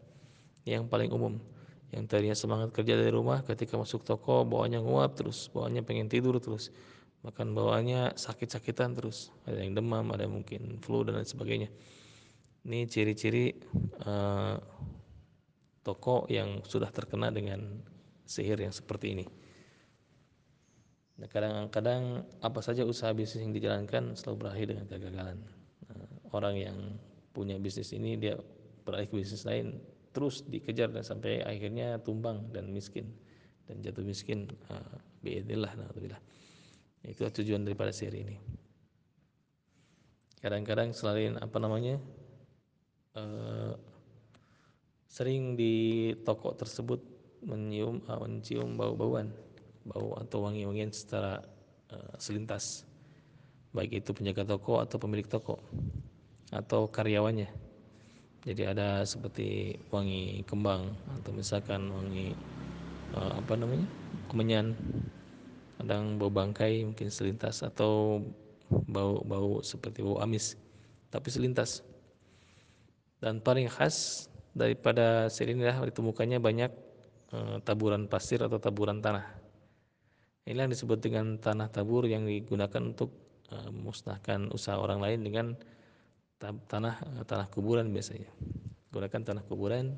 Yang 0.64 0.88
paling 0.88 1.12
umum. 1.12 1.44
Yang 1.92 2.04
tadinya 2.16 2.34
semangat 2.34 2.72
kerja 2.72 2.96
dari 2.96 3.12
rumah 3.12 3.44
ketika 3.44 3.76
masuk 3.76 4.08
toko 4.08 4.48
bawaannya 4.48 4.80
nguap 4.80 5.20
terus. 5.20 5.52
Bawaannya 5.52 5.84
pengen 5.84 6.08
tidur 6.08 6.40
terus 6.40 6.72
bahkan 7.26 7.58
bawaannya 7.58 8.14
sakit-sakitan 8.14 8.94
terus 8.94 9.34
ada 9.50 9.58
yang 9.58 9.74
demam 9.74 10.14
ada 10.14 10.30
yang 10.30 10.38
mungkin 10.38 10.78
flu 10.78 11.02
dan 11.02 11.18
lain 11.18 11.26
sebagainya 11.26 11.70
ini 12.66 12.90
ciri-ciri 12.90 13.54
uh, 14.06 14.58
toko 15.86 16.26
yang 16.34 16.66
sudah 16.66 16.90
terkena 16.90 17.30
dengan 17.30 17.62
sihir 18.26 18.58
yang 18.58 18.74
seperti 18.74 19.14
ini. 19.14 19.26
Nah, 21.22 21.30
kadang-kadang 21.30 22.26
apa 22.42 22.60
saja 22.60 22.84
usaha 22.84 23.14
bisnis 23.14 23.46
yang 23.46 23.54
dijalankan 23.54 24.18
selalu 24.18 24.36
berakhir 24.42 24.66
dengan 24.74 24.86
kegagalan. 24.90 25.38
Nah, 25.88 26.10
orang 26.34 26.56
yang 26.58 26.78
punya 27.32 27.56
bisnis 27.62 27.94
ini 27.94 28.18
dia 28.18 28.36
beralih 28.84 29.08
ke 29.08 29.16
bisnis 29.22 29.46
lain 29.46 29.78
terus 30.12 30.44
dikejar 30.48 30.90
dan 30.90 31.06
sampai 31.06 31.46
akhirnya 31.46 32.00
tumbang 32.02 32.50
dan 32.50 32.72
miskin 32.72 33.12
dan 33.68 33.84
jatuh 33.84 34.04
miskin 34.04 34.50
uh, 34.74 34.98
biidillah 35.22 35.70
alhamdulillah. 35.70 36.20
Itu 37.06 37.30
tujuan 37.30 37.62
daripada 37.62 37.94
sihir 37.94 38.18
ini. 38.18 38.38
Kadang-kadang 40.42 40.94
selain 40.94 41.38
apa 41.42 41.58
namanya 41.58 41.98
Eh, 43.16 43.74
sering 45.08 45.56
di 45.56 46.12
toko 46.28 46.52
tersebut 46.52 47.00
menyium 47.48 48.04
uh, 48.12 48.20
mencium 48.20 48.76
bau-bauan 48.76 49.32
bau 49.88 50.20
atau 50.20 50.44
wangi-wangian 50.44 50.92
secara 50.92 51.40
uh, 51.96 52.14
selintas. 52.20 52.84
Baik 53.72 54.04
itu 54.04 54.12
penjaga 54.12 54.44
toko 54.44 54.84
atau 54.84 55.00
pemilik 55.00 55.24
toko 55.24 55.64
atau 56.52 56.92
karyawannya. 56.92 57.48
Jadi 58.44 58.68
ada 58.68 59.08
seperti 59.08 59.80
wangi 59.96 60.44
kembang 60.44 60.92
atau 61.16 61.32
misalkan 61.32 61.88
wangi 61.88 62.36
uh, 63.16 63.40
apa 63.40 63.56
namanya 63.56 63.88
kemenyan 64.28 64.76
kadang 65.86 66.18
bau 66.18 66.34
bangkai 66.34 66.82
mungkin 66.82 67.14
selintas 67.14 67.62
atau 67.62 68.26
bau-bau 68.90 69.62
seperti 69.62 70.02
bau 70.02 70.18
amis 70.18 70.58
tapi 71.14 71.30
selintas 71.30 71.86
dan 73.22 73.40
paling 73.40 73.70
khas 73.70 74.28
daripada 74.56 75.28
sir 75.28 75.52
inilah 75.52 75.84
ditemukannya 75.84 76.40
banyak 76.40 76.72
e, 77.32 77.38
taburan 77.64 78.08
pasir 78.08 78.44
atau 78.44 78.58
taburan 78.60 79.04
tanah. 79.04 79.24
Inilah 80.46 80.70
yang 80.70 80.74
disebut 80.74 81.00
dengan 81.02 81.36
tanah 81.42 81.68
tabur 81.74 82.06
yang 82.06 82.24
digunakan 82.28 82.82
untuk 82.82 83.12
e, 83.52 83.56
memusnahkan 83.72 84.54
usaha 84.56 84.80
orang 84.80 85.04
lain 85.04 85.20
dengan 85.26 85.46
tanah 86.40 86.96
e, 87.02 87.10
tanah 87.28 87.48
kuburan 87.52 87.92
biasanya. 87.92 88.32
Gunakan 88.96 89.22
tanah 89.28 89.44
kuburan, 89.44 89.92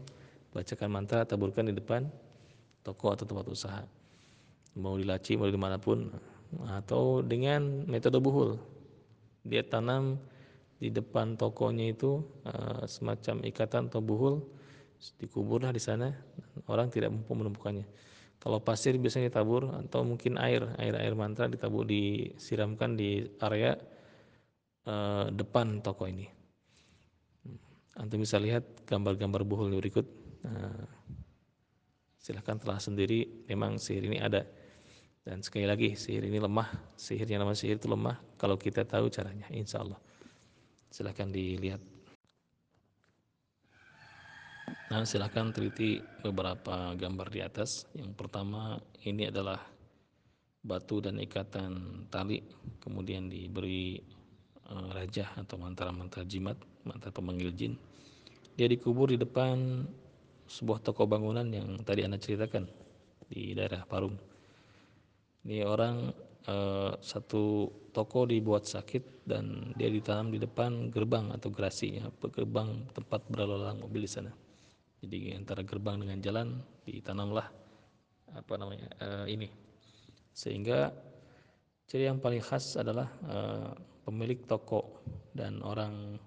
bacakan 0.56 0.89
mantra, 0.89 1.22
taburkan 1.27 1.70
di 1.70 1.77
depan 1.77 2.10
toko 2.82 3.13
atau 3.13 3.29
tempat 3.29 3.46
usaha. 3.46 3.84
Mau 4.77 4.93
di 4.96 5.05
laci, 5.05 5.34
mau 5.34 5.50
di 5.50 5.57
mana 5.57 5.81
pun, 5.81 6.07
atau 6.69 7.25
dengan 7.25 7.84
metode 7.89 8.22
buhul. 8.22 8.62
Dia 9.41 9.65
tanam 9.65 10.22
di 10.77 10.93
depan 10.93 11.34
tokonya 11.34 11.89
itu 11.89 12.22
uh, 12.46 12.86
semacam 12.86 13.41
ikatan 13.50 13.89
atau 13.89 13.98
buhul 13.98 14.46
dikuburlah 15.17 15.74
di 15.74 15.81
sana 15.81 16.13
orang 16.69 16.89
tidak 16.89 17.10
mampu 17.13 17.34
menemukannya 17.34 17.86
kalau 18.38 18.62
pasir 18.62 18.93
biasanya 19.01 19.34
ditabur 19.34 19.74
atau 19.74 20.05
mungkin 20.05 20.38
air 20.38 20.62
air 20.77 20.93
air 20.93 21.13
mantra 21.17 21.50
ditabur 21.50 21.89
disiramkan 21.89 22.93
di 22.93 23.25
area 23.41 23.74
uh, 24.86 25.27
depan 25.34 25.81
toko 25.81 26.05
ini. 26.05 26.29
Antum 27.98 28.22
bisa 28.22 28.38
lihat 28.38 28.86
gambar-gambar 28.86 29.41
buhul 29.41 29.74
berikut. 29.74 30.05
Uh, 30.46 30.86
silahkan 32.22 32.62
telah 32.62 32.77
sendiri 32.77 33.25
memang 33.50 33.81
sihir 33.81 34.05
ini 34.05 34.22
ada 34.22 34.46
dan 35.27 35.43
sekali 35.43 35.67
lagi 35.67 35.91
sihir 36.00 36.24
ini 36.24 36.39
lemah 36.39 36.72
sihir 36.96 37.27
yang 37.27 37.43
namanya 37.43 37.60
sihir 37.60 37.75
itu 37.75 37.91
lemah 37.91 38.15
kalau 38.39 38.55
kita 38.55 38.88
tahu 38.88 39.12
caranya 39.12 39.43
insya 39.51 39.84
Allah 39.84 40.00
Silahkan 40.88 41.27
dilihat. 41.27 41.84
Nah, 44.88 45.03
silahkan 45.03 45.51
teliti 45.51 46.00
beberapa 46.24 46.96
gambar 46.96 47.27
di 47.27 47.43
atas. 47.43 47.86
Yang 47.91 48.15
pertama 48.15 48.79
ini 49.03 49.27
adalah 49.27 49.60
batu 50.63 51.03
dan 51.03 51.19
ikatan 51.19 52.03
tali, 52.07 52.39
kemudian 52.79 53.27
diberi 53.27 54.00
uh, 54.72 54.89
rajah 54.96 55.43
atau 55.43 55.60
mantra-mantra 55.60 56.24
jimat, 56.24 56.55
mantra 56.88 57.12
pemanggil 57.12 57.51
jin. 57.51 57.74
Dia 58.55 58.72
dikubur 58.72 59.12
di 59.12 59.19
depan 59.19 59.84
sebuah 60.48 60.79
toko 60.79 61.03
bangunan 61.03 61.46
yang 61.51 61.84
tadi 61.84 62.07
anda 62.07 62.15
ceritakan 62.15 62.63
di 63.27 63.51
daerah 63.51 63.84
Parung. 63.84 64.26
Ini 65.47 65.63
orang 65.63 66.11
eh, 66.43 66.91
satu 66.99 67.71
toko 67.95 68.27
dibuat 68.27 68.67
sakit 68.67 69.23
dan 69.23 69.71
dia 69.79 69.87
ditanam 69.87 70.27
di 70.27 70.43
depan 70.43 70.91
gerbang 70.91 71.31
atau 71.31 71.47
gerasi 71.47 72.03
ya, 72.03 72.11
gerbang 72.35 72.83
tempat 72.91 73.23
berlalu 73.31 73.63
lalang 73.63 73.79
mobil 73.79 74.03
di 74.03 74.11
sana. 74.11 74.31
Jadi 74.99 75.31
antara 75.31 75.63
gerbang 75.63 76.03
dengan 76.03 76.19
jalan 76.19 76.47
ditanamlah 76.83 77.47
apa 78.35 78.53
namanya 78.59 78.87
eh, 78.99 79.25
ini 79.31 79.47
sehingga 80.35 80.91
ciri 81.87 82.11
yang 82.11 82.19
paling 82.19 82.43
khas 82.43 82.75
adalah 82.75 83.07
eh, 83.25 83.71
pemilik 84.03 84.43
toko 84.43 85.01
dan 85.31 85.63
orang 85.63 86.19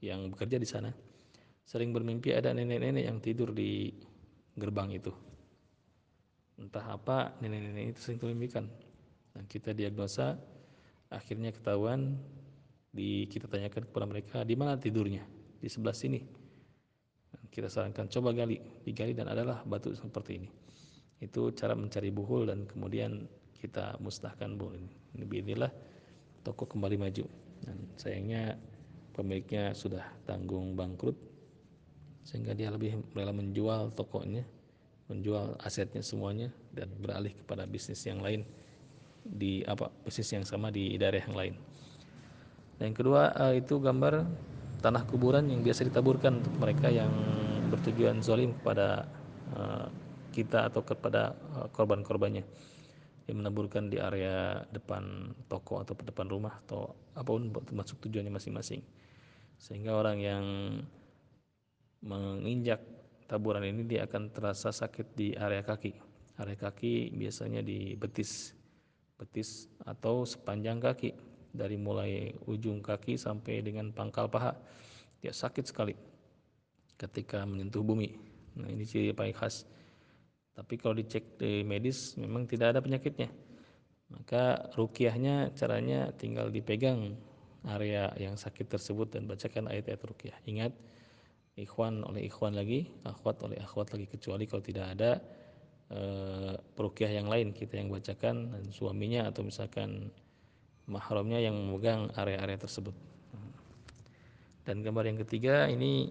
yang 0.00 0.32
bekerja 0.32 0.56
di 0.56 0.68
sana 0.68 0.90
sering 1.64 1.92
bermimpi 1.92 2.32
ada 2.32 2.52
nenek-nenek 2.52 3.04
yang 3.08 3.18
tidur 3.20 3.52
di 3.52 3.92
gerbang 4.56 4.92
itu 4.92 5.12
entah 6.60 6.86
apa 6.86 7.34
nenek-nenek 7.42 7.96
itu 7.96 8.00
sering 8.00 8.18
termimpikan 8.22 8.70
dan 9.34 9.42
kita 9.50 9.74
diagnosa 9.74 10.38
akhirnya 11.10 11.50
ketahuan 11.50 12.18
di 12.94 13.26
kita 13.26 13.50
tanyakan 13.50 13.90
kepada 13.90 14.06
mereka 14.06 14.36
di 14.46 14.54
mana 14.54 14.78
tidurnya? 14.78 15.26
Di 15.58 15.66
sebelah 15.66 15.94
sini. 15.96 16.22
Kita 17.50 17.70
sarankan 17.70 18.10
coba 18.10 18.34
gali 18.34 18.58
digali 18.82 19.14
dan 19.14 19.30
adalah 19.30 19.62
batu 19.66 19.94
seperti 19.94 20.42
ini. 20.42 20.50
Itu 21.18 21.50
cara 21.54 21.74
mencari 21.74 22.10
buhul 22.10 22.50
dan 22.50 22.66
kemudian 22.66 23.26
kita 23.58 23.98
musnahkan 23.98 24.54
buhul 24.54 24.78
ini. 24.78 24.94
Inilah 25.18 25.70
toko 26.46 26.66
kembali 26.66 26.98
maju. 26.98 27.26
Dan 27.62 27.76
sayangnya 27.98 28.58
pemiliknya 29.14 29.74
sudah 29.74 30.02
tanggung 30.26 30.74
bangkrut 30.74 31.14
sehingga 32.26 32.56
dia 32.56 32.72
lebih 32.74 32.98
rela 33.14 33.30
menjual 33.30 33.94
tokonya 33.94 34.42
menjual 35.08 35.60
asetnya 35.60 36.00
semuanya 36.00 36.48
dan 36.72 36.88
beralih 36.96 37.36
kepada 37.36 37.68
bisnis 37.68 38.00
yang 38.08 38.24
lain 38.24 38.44
di 39.24 39.64
apa 39.64 39.92
bisnis 40.04 40.32
yang 40.32 40.44
sama 40.44 40.72
di 40.72 40.96
daerah 40.96 41.20
yang 41.24 41.36
lain. 41.36 41.54
Dan 42.76 42.92
yang 42.92 42.96
kedua 42.96 43.32
uh, 43.36 43.54
itu 43.54 43.80
gambar 43.80 44.24
tanah 44.84 45.02
kuburan 45.08 45.48
yang 45.48 45.64
biasa 45.64 45.88
ditaburkan 45.88 46.44
untuk 46.44 46.54
mereka 46.60 46.92
yang 46.92 47.12
bertujuan 47.72 48.20
zalim 48.20 48.52
kepada 48.60 49.08
uh, 49.56 49.88
kita 50.32 50.68
atau 50.68 50.84
kepada 50.84 51.32
uh, 51.56 51.68
korban-korbannya 51.72 52.44
yang 53.24 53.40
menaburkan 53.40 53.88
di 53.88 53.96
area 53.96 54.60
depan 54.68 55.32
toko 55.48 55.80
atau 55.80 55.96
depan 55.96 56.28
rumah 56.28 56.60
atau 56.68 56.92
apa 57.16 57.24
pun 57.24 57.48
termasuk 57.64 57.96
tujuannya 58.04 58.28
masing-masing 58.28 58.84
sehingga 59.56 59.96
orang 59.96 60.18
yang 60.20 60.44
menginjak 62.04 62.84
taburan 63.26 63.64
ini 63.64 63.82
dia 63.86 64.04
akan 64.04 64.30
terasa 64.32 64.70
sakit 64.70 65.16
di 65.16 65.32
area 65.36 65.64
kaki. 65.64 65.92
Area 66.40 66.58
kaki 66.58 67.14
biasanya 67.14 67.62
di 67.62 67.94
betis 67.94 68.52
betis 69.14 69.70
atau 69.86 70.26
sepanjang 70.26 70.82
kaki 70.82 71.14
dari 71.54 71.78
mulai 71.78 72.34
ujung 72.50 72.82
kaki 72.82 73.14
sampai 73.14 73.62
dengan 73.62 73.94
pangkal 73.94 74.26
paha. 74.26 74.58
Dia 75.22 75.30
sakit 75.30 75.64
sekali 75.70 75.94
ketika 76.98 77.46
menyentuh 77.46 77.80
bumi. 77.80 78.10
Nah 78.58 78.68
ini 78.70 78.82
ciri 78.82 79.14
paling 79.14 79.34
khas. 79.34 79.66
Tapi 80.54 80.78
kalau 80.78 80.94
dicek 80.94 81.38
di 81.38 81.66
medis 81.66 82.14
memang 82.18 82.46
tidak 82.46 82.74
ada 82.74 82.80
penyakitnya. 82.82 83.30
Maka 84.12 84.70
rukiahnya 84.78 85.54
caranya 85.58 86.14
tinggal 86.14 86.52
dipegang 86.52 87.18
area 87.66 88.12
yang 88.20 88.36
sakit 88.36 88.68
tersebut 88.68 89.10
dan 89.10 89.26
bacakan 89.26 89.66
ayat-ayat 89.66 90.02
rukiah. 90.04 90.36
Ingat 90.44 90.70
ikhwan 91.54 92.02
oleh 92.02 92.26
ikhwan 92.26 92.58
lagi 92.58 92.90
akhwat 93.06 93.42
oleh 93.46 93.58
akhwat 93.62 93.94
lagi 93.94 94.06
kecuali 94.10 94.44
kalau 94.50 94.62
tidak 94.64 94.86
ada 94.94 95.22
Eh, 95.94 96.54
perukiah 96.74 97.12
yang 97.12 97.28
lain 97.28 97.52
kita 97.52 97.76
yang 97.76 97.92
bacakan 97.92 98.50
dan 98.50 98.64
suaminya 98.72 99.28
atau 99.28 99.44
misalkan 99.44 100.08
mahramnya 100.88 101.44
yang 101.44 101.54
memegang 101.54 102.08
area-area 102.16 102.56
tersebut. 102.56 102.96
Dan 104.64 104.80
gambar 104.80 105.12
yang 105.12 105.20
ketiga 105.20 105.68
ini 105.68 106.08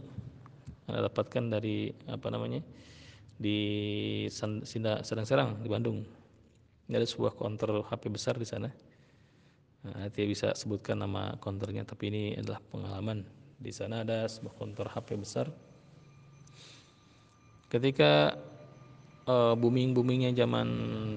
anda 0.86 1.10
dapatkan 1.10 1.58
dari 1.58 1.89
apa 2.06 2.29
namanya 2.29 2.62
di 3.34 3.60
Sedang 4.29 5.25
Serang 5.25 5.58
di 5.60 5.67
Bandung. 5.67 6.06
Ini 6.86 6.93
ada 6.93 7.08
sebuah 7.10 7.34
konter 7.34 7.73
HP 7.73 8.13
besar 8.13 8.38
di 8.38 8.45
sana. 8.45 8.69
Nah, 9.84 10.06
nanti 10.06 10.21
bisa 10.29 10.53
sebutkan 10.53 11.01
nama 11.01 11.34
konternya, 11.41 11.82
tapi 11.82 12.08
ini 12.13 12.23
adalah 12.38 12.62
pengalaman. 12.71 13.25
Di 13.59 13.71
sana 13.73 14.05
ada 14.05 14.25
sebuah 14.29 14.55
konter 14.55 14.87
HP 14.89 15.19
besar. 15.19 15.47
Ketika 17.69 18.37
uh, 19.27 19.53
booming-boomingnya 19.55 20.35
zaman 20.35 20.67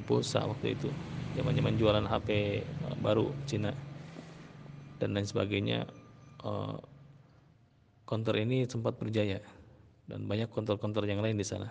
pulsa 0.07 0.47
waktu 0.47 0.79
itu 0.79 0.91
zaman-zaman 1.37 1.77
jualan 1.77 2.07
HP 2.09 2.29
eh, 2.65 2.97
baru 3.05 3.29
Cina 3.45 3.73
dan 4.97 5.13
lain 5.13 5.29
sebagainya 5.29 5.85
uh, 6.47 6.81
konter 8.09 8.41
ini 8.41 8.65
sempat 8.65 8.97
berjaya 8.97 9.43
dan 10.09 10.25
banyak 10.25 10.49
konter-konter 10.49 11.05
yang 11.05 11.21
lain 11.21 11.37
di 11.37 11.45
sana 11.45 11.69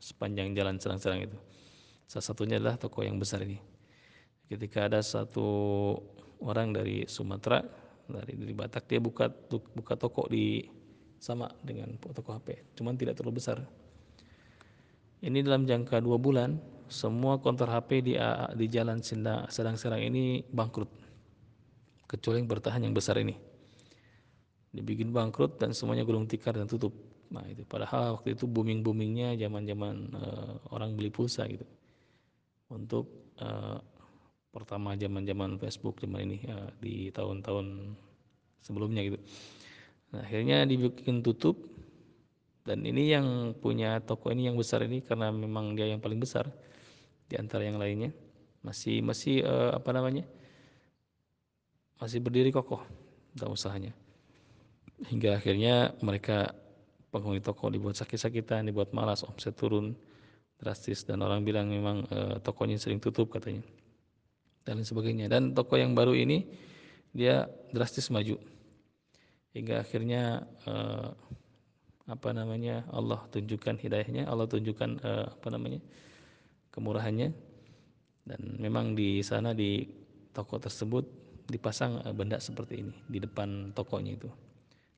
sepanjang 0.00 0.56
jalan 0.56 0.80
serang-serang 0.80 1.28
itu 1.28 1.38
salah 2.08 2.24
satunya 2.24 2.56
adalah 2.56 2.80
toko 2.80 3.04
yang 3.04 3.20
besar 3.20 3.44
ini 3.44 3.60
ketika 4.48 4.88
ada 4.88 5.04
satu 5.04 5.44
orang 6.40 6.72
dari 6.72 7.04
Sumatera 7.04 7.60
dari 8.06 8.38
dari 8.38 8.54
Batak 8.54 8.86
dia 8.86 9.02
buka 9.02 9.28
buka 9.50 9.94
toko 9.98 10.26
di 10.30 10.62
sama 11.18 11.50
dengan 11.64 11.96
toko 11.98 12.36
HP 12.36 12.78
cuman 12.78 12.94
tidak 12.94 13.18
terlalu 13.18 13.42
besar. 13.42 13.62
Ini 15.24 15.42
dalam 15.42 15.64
jangka 15.64 15.98
dua 16.04 16.20
bulan 16.20 16.60
semua 16.86 17.42
konter 17.42 17.66
HP 17.66 17.90
di 18.04 18.14
di 18.54 18.66
jalan 18.70 19.02
Sedang 19.02 19.76
Serang 19.76 20.02
ini 20.02 20.44
bangkrut 20.46 20.90
kecuali 22.06 22.38
yang 22.38 22.48
bertahan 22.48 22.80
yang 22.86 22.94
besar 22.94 23.18
ini. 23.18 23.34
Dibikin 24.70 25.10
bangkrut 25.10 25.58
dan 25.58 25.74
semuanya 25.74 26.06
gulung 26.06 26.30
tikar 26.30 26.54
dan 26.54 26.70
tutup. 26.70 26.94
Nah 27.32 27.42
itu 27.50 27.66
padahal 27.66 28.20
waktu 28.20 28.38
itu 28.38 28.46
booming 28.46 28.86
boomingnya 28.86 29.34
zaman 29.34 29.66
zaman 29.66 29.94
uh, 30.14 30.54
orang 30.70 30.94
beli 30.94 31.10
pulsa 31.10 31.42
gitu. 31.50 31.66
Untuk 32.70 33.34
uh, 33.42 33.82
pertama 34.56 34.96
zaman 34.96 35.28
zaman 35.28 35.60
Facebook 35.60 36.00
zaman 36.00 36.24
ini 36.24 36.38
uh, 36.48 36.72
di 36.80 37.12
tahun-tahun 37.12 37.92
sebelumnya 38.64 39.04
gitu. 39.04 39.20
Nah, 40.16 40.24
akhirnya 40.24 40.64
dibikin 40.64 41.20
tutup. 41.20 41.60
Dan 42.66 42.82
ini 42.82 43.14
yang 43.14 43.54
punya 43.54 44.02
toko 44.02 44.34
ini 44.34 44.50
yang 44.50 44.58
besar 44.58 44.82
ini 44.82 44.98
karena 44.98 45.30
memang 45.30 45.78
dia 45.78 45.86
yang 45.86 46.02
paling 46.02 46.18
besar 46.18 46.50
di 47.30 47.38
antara 47.38 47.62
yang 47.62 47.78
lainnya. 47.78 48.10
Masih 48.66 49.06
masih 49.06 49.46
uh, 49.46 49.78
apa 49.78 49.94
namanya? 49.94 50.26
Masih 52.02 52.18
berdiri 52.18 52.50
kokoh 52.50 52.82
dalam 53.38 53.54
usahanya. 53.54 53.94
Hingga 54.98 55.38
akhirnya 55.38 55.94
mereka 56.02 56.58
penghuni 57.14 57.38
toko 57.38 57.70
dibuat 57.70 57.94
sakit-sakitan 57.94 58.66
dibuat 58.66 58.90
malas 58.90 59.22
omset 59.22 59.54
turun 59.54 59.94
drastis. 60.58 61.06
Dan 61.06 61.22
orang 61.22 61.46
bilang 61.46 61.70
memang 61.70 62.02
uh, 62.10 62.42
tokonya 62.42 62.82
sering 62.82 62.98
tutup 62.98 63.30
katanya 63.30 63.62
dan 64.66 64.82
lain 64.82 64.84
sebagainya. 64.84 65.30
Dan 65.30 65.54
toko 65.54 65.78
yang 65.78 65.94
baru 65.94 66.12
ini 66.12 66.42
dia 67.14 67.46
drastis 67.70 68.10
maju. 68.10 68.36
Hingga 69.54 69.86
akhirnya 69.86 70.44
uh, 70.66 71.14
apa 72.06 72.28
namanya 72.34 72.84
Allah 72.90 73.24
tunjukkan 73.30 73.82
hidayahnya 73.82 74.28
Allah 74.28 74.46
tunjukkan 74.50 74.90
uh, 75.00 75.26
apa 75.38 75.48
namanya 75.54 75.80
kemurahannya. 76.74 77.30
Dan 78.26 78.58
memang 78.58 78.98
di 78.98 79.22
sana 79.22 79.54
di 79.54 79.86
toko 80.34 80.58
tersebut 80.58 81.06
dipasang 81.46 82.02
uh, 82.02 82.10
benda 82.10 82.42
seperti 82.42 82.82
ini 82.82 82.94
di 83.06 83.22
depan 83.22 83.70
tokonya 83.70 84.18
itu. 84.18 84.28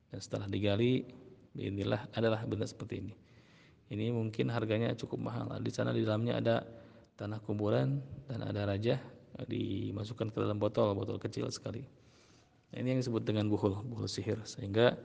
Dan 0.09 0.19
setelah 0.19 0.49
digali 0.49 1.05
inilah 1.53 2.09
adalah 2.17 2.41
benda 2.43 2.65
seperti 2.65 3.05
ini. 3.05 3.13
Ini 3.89 4.13
mungkin 4.13 4.49
harganya 4.53 4.93
cukup 4.97 5.29
mahal. 5.29 5.49
Di 5.61 5.71
sana 5.73 5.93
di 5.93 6.05
dalamnya 6.05 6.41
ada 6.41 6.55
tanah 7.17 7.41
kuburan 7.41 8.01
dan 8.29 8.45
ada 8.45 8.69
raja 8.69 9.01
dimasukkan 9.47 10.33
ke 10.33 10.37
dalam 10.39 10.57
botol 10.57 10.91
botol 10.97 11.21
kecil 11.21 11.47
sekali 11.53 11.85
nah, 12.73 12.77
ini 12.81 12.97
yang 12.97 12.99
disebut 12.99 13.23
dengan 13.23 13.47
buhul 13.47 13.81
buhul 13.85 14.09
sihir 14.09 14.41
sehingga 14.43 14.97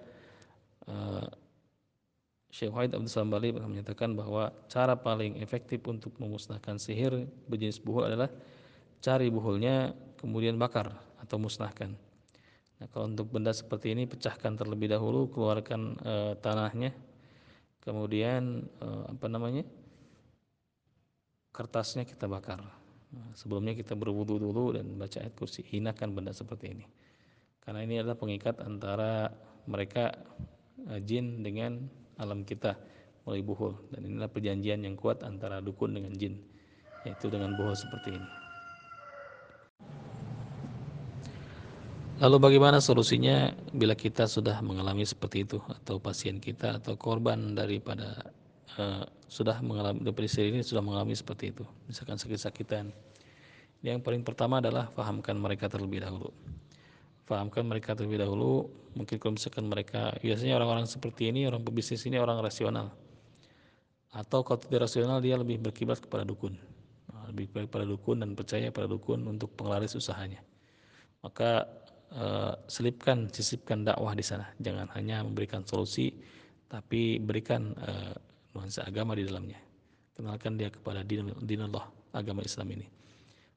uh, 0.88 1.28
Syekh 2.54 2.70
Wahid 2.70 2.94
Abdul 2.94 3.10
Salam 3.10 3.34
Bali 3.34 3.50
pernah 3.50 3.66
menyatakan 3.66 4.14
bahwa 4.14 4.54
cara 4.70 4.94
paling 4.94 5.42
efektif 5.42 5.82
untuk 5.90 6.14
memusnahkan 6.22 6.78
sihir 6.78 7.26
berjenis 7.50 7.82
buhul 7.82 8.06
adalah 8.06 8.30
cari 9.02 9.26
buhulnya 9.26 9.90
kemudian 10.22 10.54
bakar 10.54 10.94
atau 11.18 11.36
musnahkan. 11.36 11.92
Nah, 12.78 12.86
kalau 12.94 13.10
untuk 13.10 13.28
benda 13.34 13.50
seperti 13.50 13.90
ini 13.90 14.06
pecahkan 14.06 14.54
terlebih 14.54 14.86
dahulu, 14.92 15.26
keluarkan 15.34 15.98
e, 15.98 16.14
tanahnya, 16.38 16.94
kemudian 17.82 18.64
e, 18.78 18.86
apa 19.10 19.26
namanya 19.26 19.66
kertasnya 21.50 22.06
kita 22.06 22.30
bakar. 22.30 22.62
Nah, 23.14 23.30
sebelumnya 23.38 23.78
kita 23.78 23.94
berwudu 23.94 24.42
dulu 24.42 24.74
dan 24.74 24.90
baca 24.98 25.22
ayat 25.22 25.34
kursi, 25.38 25.62
hinakan 25.62 26.18
benda 26.18 26.34
seperti 26.34 26.74
ini. 26.74 26.86
Karena 27.62 27.86
ini 27.86 28.02
adalah 28.02 28.18
pengikat 28.18 28.58
antara 28.60 29.30
mereka 29.70 30.12
e, 30.84 31.00
jin 31.00 31.46
dengan 31.46 31.86
alam 32.18 32.42
kita 32.42 32.74
mulai 33.24 33.40
buhul. 33.40 33.94
Dan 33.94 34.04
inilah 34.10 34.28
perjanjian 34.28 34.82
yang 34.82 34.98
kuat 34.98 35.22
antara 35.22 35.62
dukun 35.62 35.94
dengan 35.94 36.12
jin 36.18 36.42
yaitu 37.04 37.28
dengan 37.30 37.54
buhul 37.54 37.76
seperti 37.76 38.16
ini. 38.16 38.30
Lalu 42.22 42.36
bagaimana 42.40 42.78
solusinya 42.78 43.52
bila 43.74 43.92
kita 43.98 44.24
sudah 44.30 44.62
mengalami 44.62 45.04
seperti 45.04 45.44
itu 45.44 45.58
atau 45.66 45.98
pasien 45.98 46.38
kita 46.38 46.80
atau 46.80 46.94
korban 46.94 47.58
daripada 47.58 48.32
uh, 48.78 49.04
sudah 49.34 49.58
mengalami 49.58 49.98
depresi 50.06 50.46
ini 50.46 50.62
sudah 50.62 50.78
mengalami 50.78 51.18
seperti 51.18 51.50
itu, 51.50 51.66
misalkan 51.90 52.14
sakit-sakitan. 52.14 52.94
Yang 53.82 53.98
paling 54.06 54.22
pertama 54.22 54.62
adalah 54.62 54.94
fahamkan 54.94 55.34
mereka 55.34 55.66
terlebih 55.66 56.06
dahulu. 56.06 56.30
Fahamkan 57.26 57.66
mereka 57.66 57.98
terlebih 57.98 58.22
dahulu. 58.22 58.70
Mungkin 58.94 59.18
kalau 59.18 59.34
misalkan 59.34 59.66
mereka 59.66 60.14
biasanya 60.22 60.54
orang-orang 60.54 60.86
seperti 60.86 61.34
ini 61.34 61.50
orang 61.50 61.66
pebisnis 61.66 62.06
ini 62.06 62.22
orang 62.22 62.38
rasional. 62.38 62.94
Atau 64.14 64.46
kalau 64.46 64.62
tidak 64.62 64.86
rasional 64.86 65.18
dia 65.18 65.34
lebih 65.34 65.58
berkiblat 65.58 65.98
kepada 65.98 66.22
dukun. 66.22 66.54
Lebih 67.34 67.50
baik 67.50 67.68
pada 67.74 67.82
dukun 67.82 68.22
dan 68.22 68.38
percaya 68.38 68.70
pada 68.70 68.86
dukun 68.86 69.26
untuk 69.26 69.50
penglaris 69.58 69.98
usahanya. 69.98 70.38
Maka 71.26 71.66
uh, 72.14 72.54
selipkan, 72.70 73.26
sisipkan 73.34 73.82
dakwah 73.82 74.14
di 74.14 74.22
sana. 74.22 74.46
Jangan 74.62 74.88
hanya 74.94 75.26
memberikan 75.26 75.66
solusi, 75.66 76.14
tapi 76.70 77.18
berikan 77.18 77.74
uh, 77.82 78.14
nuansa 78.54 78.86
agama 78.86 79.18
di 79.18 79.26
dalamnya. 79.26 79.58
Kenalkan 80.14 80.54
dia 80.54 80.70
kepada 80.70 81.02
din, 81.02 81.34
din 81.42 81.60
Allah, 81.66 81.90
agama 82.14 82.40
Islam 82.46 82.70
ini. 82.78 82.86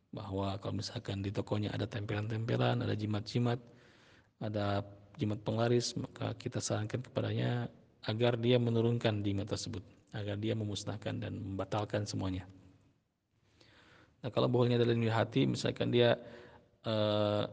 Bahwa 0.09 0.57
kalau 0.57 0.81
misalkan 0.81 1.21
di 1.21 1.29
tokonya 1.29 1.69
ada 1.69 1.85
tempelan-tempelan, 1.85 2.81
ada 2.81 2.97
jimat-jimat, 2.97 3.61
ada 4.41 4.81
jimat 5.21 5.37
penglaris, 5.45 5.93
maka 5.93 6.33
kita 6.35 6.57
sarankan 6.57 7.05
kepadanya 7.05 7.69
agar 8.09 8.41
dia 8.41 8.57
menurunkan 8.57 9.21
jimat 9.21 9.45
tersebut, 9.45 9.85
agar 10.17 10.37
dia 10.41 10.57
memusnahkan 10.57 11.21
dan 11.21 11.37
membatalkan 11.37 12.09
semuanya. 12.09 12.49
Nah, 14.25 14.33
kalau 14.33 14.49
bohongnya 14.49 14.81
dalam 14.81 14.97
hati, 15.13 15.45
misalkan 15.45 15.93
dia 15.93 16.17
uh, 16.89 17.45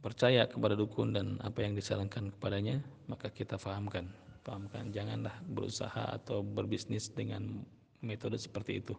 percaya 0.00 0.48
kepada 0.48 0.72
dukun 0.72 1.12
dan 1.12 1.36
apa 1.44 1.60
yang 1.60 1.76
disarankan 1.76 2.32
kepadanya, 2.32 2.80
maka 3.04 3.28
kita 3.28 3.60
fahamkan. 3.60 4.08
Fahamkan, 4.40 4.88
janganlah 4.90 5.36
berusaha 5.52 6.16
atau 6.16 6.40
berbisnis 6.40 7.12
dengan 7.12 7.60
metode 8.00 8.40
seperti 8.40 8.80
itu. 8.80 8.96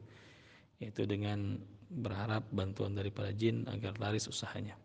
Yaitu 0.77 1.09
dengan 1.09 1.57
berharap 1.91 2.45
bantuan 2.53 2.95
daripada 2.95 3.33
jin 3.33 3.67
agar 3.67 3.97
laris 3.99 4.29
usahanya. 4.29 4.77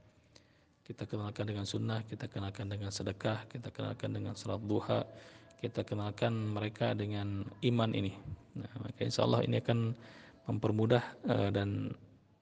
Kita 0.86 1.06
kenalkan 1.06 1.50
dengan 1.50 1.66
sunnah, 1.66 2.02
kita 2.06 2.30
kenalkan 2.30 2.70
dengan 2.70 2.94
sedekah, 2.94 3.46
kita 3.50 3.74
kenalkan 3.74 4.14
dengan 4.14 4.38
salat 4.38 4.62
duha, 4.64 5.02
kita 5.58 5.82
kenalkan 5.82 6.54
mereka 6.54 6.94
dengan 6.94 7.42
iman 7.64 7.90
ini. 7.90 8.14
Nah, 8.54 8.70
maka 8.80 9.00
insya 9.02 9.26
Allah 9.26 9.42
ini 9.42 9.58
akan 9.58 9.92
mempermudah 10.46 11.04
uh, 11.26 11.50
dan 11.50 11.90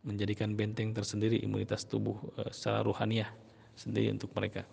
menjadikan 0.04 0.52
benteng 0.52 0.92
tersendiri 0.92 1.40
imunitas 1.40 1.88
tubuh 1.88 2.20
uh, 2.36 2.52
secara 2.52 2.84
ruhaniah 2.84 3.32
sendiri 3.80 4.12
untuk 4.12 4.28
mereka. 4.36 4.68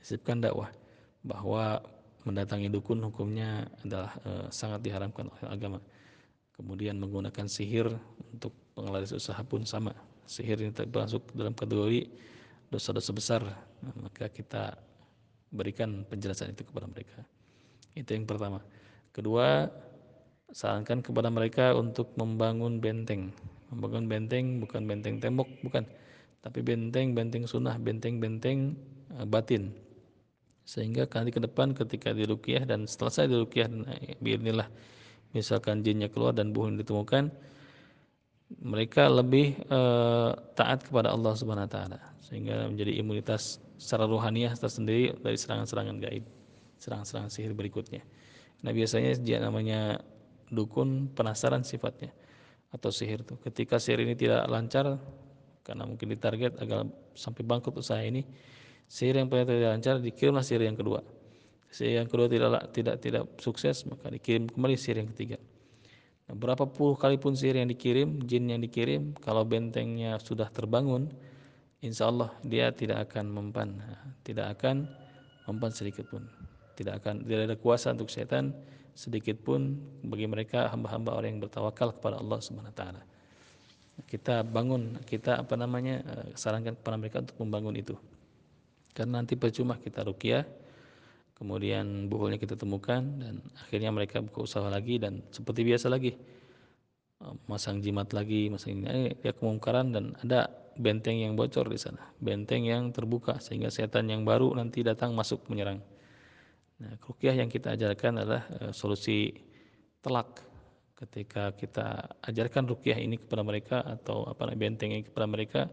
Sisipkan 0.00 0.40
dakwah 0.40 0.72
bahwa 1.20 1.84
mendatangi 2.24 2.68
dukun 2.68 3.00
hukumnya 3.06 3.68
adalah 3.84 4.12
e, 4.24 4.30
sangat 4.52 4.80
diharamkan 4.84 5.28
oleh 5.28 5.44
agama. 5.48 5.78
Kemudian 6.54 7.00
menggunakan 7.00 7.48
sihir 7.48 7.88
untuk 8.32 8.52
penglaris 8.76 9.16
usaha 9.16 9.40
pun 9.40 9.64
sama. 9.64 9.96
Sihir 10.28 10.60
ini 10.60 10.72
termasuk 10.72 11.32
dalam 11.32 11.56
kategori 11.56 12.06
dosa-dosa 12.68 13.10
besar. 13.16 13.42
Nah, 13.80 13.94
maka 14.04 14.28
kita 14.28 14.76
berikan 15.50 16.06
penjelasan 16.06 16.52
itu 16.52 16.62
kepada 16.68 16.86
mereka. 16.86 17.24
Itu 17.96 18.14
yang 18.14 18.28
pertama. 18.28 18.62
Kedua, 19.10 19.66
sarankan 20.54 21.02
kepada 21.02 21.32
mereka 21.32 21.74
untuk 21.74 22.14
membangun 22.14 22.78
benteng. 22.78 23.34
Membangun 23.70 24.06
benteng 24.06 24.62
bukan 24.62 24.82
benteng 24.86 25.18
tembok, 25.18 25.48
bukan 25.62 25.86
tapi 26.40 26.64
benteng-benteng 26.64 27.44
sunnah, 27.44 27.76
benteng-benteng 27.76 28.74
uh, 29.12 29.26
batin. 29.28 29.76
Sehingga 30.70 31.10
kali 31.10 31.34
ke 31.34 31.42
depan 31.42 31.74
ketika 31.74 32.14
dirukyah 32.14 32.62
dan 32.62 32.86
setelah 32.86 33.10
saya 33.10 33.26
dirukyah, 33.26 33.66
eh, 34.06 34.14
biarlah 34.22 34.70
misalkan 35.34 35.82
jinnya 35.82 36.06
keluar 36.06 36.30
dan 36.30 36.54
buhun 36.54 36.78
ditemukan, 36.78 37.34
mereka 38.62 39.10
lebih 39.10 39.58
uh, 39.66 40.30
taat 40.54 40.86
kepada 40.86 41.10
Allah 41.10 41.34
Subhanahu 41.34 41.66
wa 41.66 41.72
taala 41.74 41.98
sehingga 42.22 42.70
menjadi 42.70 43.02
imunitas 43.02 43.58
secara 43.82 44.06
rohaniah 44.06 44.54
tersendiri 44.54 45.14
dari 45.18 45.34
serangan-serangan 45.34 45.98
gaib, 45.98 46.22
serangan-serangan 46.78 47.30
sihir 47.34 47.50
berikutnya. 47.54 48.06
Nah, 48.62 48.70
biasanya 48.70 49.18
dia 49.18 49.42
namanya 49.42 49.98
dukun 50.54 51.10
penasaran 51.10 51.66
sifatnya 51.66 52.14
atau 52.70 52.94
sihir 52.94 53.26
itu. 53.26 53.34
Ketika 53.42 53.82
sihir 53.82 54.06
ini 54.06 54.14
tidak 54.14 54.46
lancar, 54.46 55.02
karena 55.66 55.82
mungkin 55.82 56.14
ditarget 56.14 56.54
agar 56.62 56.86
sampai 57.18 57.42
bangkrut 57.42 57.82
usaha 57.82 57.98
ini 57.98 58.22
sihir 58.90 59.22
yang 59.22 59.30
pernah 59.30 59.46
tidak 59.46 59.70
lancar 59.78 59.94
dikirimlah 60.02 60.42
sihir 60.42 60.66
yang 60.66 60.74
kedua. 60.74 61.00
Sihir 61.70 62.02
yang 62.02 62.10
kedua 62.10 62.26
tidak 62.26 62.74
tidak 62.74 62.96
tidak 62.98 63.24
sukses 63.38 63.86
maka 63.86 64.10
dikirim 64.10 64.50
kembali 64.50 64.74
sihir 64.74 65.06
yang 65.06 65.10
ketiga. 65.14 65.38
Nah, 66.26 66.34
berapa 66.34 66.66
puluh 66.66 66.98
kali 66.98 67.14
pun 67.14 67.38
sihir 67.38 67.62
yang 67.62 67.70
dikirim 67.70 68.26
jin 68.26 68.50
yang 68.50 68.58
dikirim 68.58 69.14
kalau 69.22 69.46
bentengnya 69.46 70.18
sudah 70.18 70.50
terbangun 70.50 71.06
insya 71.78 72.10
Allah 72.10 72.34
dia 72.42 72.74
tidak 72.74 73.06
akan 73.06 73.30
mempan 73.30 73.78
tidak 74.26 74.58
akan 74.58 74.90
mempan 75.46 75.70
sedikit 75.70 76.10
pun. 76.10 76.26
Tidak 76.74 76.98
akan 76.98 77.22
tidak 77.22 77.44
ada 77.46 77.56
kuasa 77.62 77.94
untuk 77.94 78.10
setan 78.10 78.50
sedikit 78.98 79.38
pun 79.38 79.78
bagi 80.02 80.26
mereka 80.26 80.66
hamba-hamba 80.66 81.14
orang 81.14 81.38
yang 81.38 81.40
bertawakal 81.46 81.94
kepada 81.94 82.18
Allah 82.18 82.42
Subhanahu 82.42 82.74
taala. 82.74 83.06
Kita 84.10 84.42
bangun 84.42 84.98
kita 85.06 85.38
apa 85.38 85.54
namanya 85.54 86.02
eh, 86.02 86.34
sarankan 86.34 86.74
kepada 86.74 86.96
mereka 86.98 87.22
untuk 87.22 87.38
membangun 87.38 87.78
itu 87.78 87.94
karena 88.94 89.22
nanti 89.22 89.34
percuma 89.38 89.78
kita 89.78 90.02
rukyah 90.06 90.44
kemudian 91.40 92.12
buhulnya 92.12 92.36
kita 92.36 92.52
temukan 92.52 93.00
dan 93.00 93.40
akhirnya 93.64 93.88
mereka 93.88 94.20
buka 94.20 94.44
usaha 94.44 94.68
lagi 94.68 95.00
dan 95.00 95.24
seperti 95.32 95.64
biasa 95.64 95.88
lagi. 95.88 96.12
Eh, 97.24 97.34
masang 97.48 97.80
jimat 97.80 98.12
lagi 98.12 98.52
masang 98.52 98.84
ini 98.84 99.16
dia 99.16 99.32
kemungkaran 99.32 99.88
dan 99.88 100.12
ada 100.20 100.52
benteng 100.76 101.16
yang 101.16 101.32
bocor 101.40 101.72
di 101.72 101.80
sana. 101.80 102.12
Benteng 102.20 102.68
yang 102.68 102.92
terbuka 102.92 103.40
sehingga 103.40 103.72
setan 103.72 104.12
yang 104.12 104.28
baru 104.28 104.52
nanti 104.52 104.84
datang 104.84 105.16
masuk 105.16 105.48
menyerang. 105.48 105.80
Nah 106.84 106.92
rukyah 107.08 107.32
yang 107.32 107.48
kita 107.48 107.72
ajarkan 107.72 108.20
adalah 108.20 108.44
solusi 108.76 109.32
telak. 110.04 110.44
Ketika 111.00 111.56
kita 111.56 112.20
ajarkan 112.28 112.68
rukyah 112.68 113.00
ini 113.00 113.16
kepada 113.16 113.40
mereka 113.40 113.80
atau 113.80 114.28
apa 114.28 114.52
benteng 114.52 114.92
ini 114.92 115.00
kepada 115.00 115.24
mereka 115.24 115.72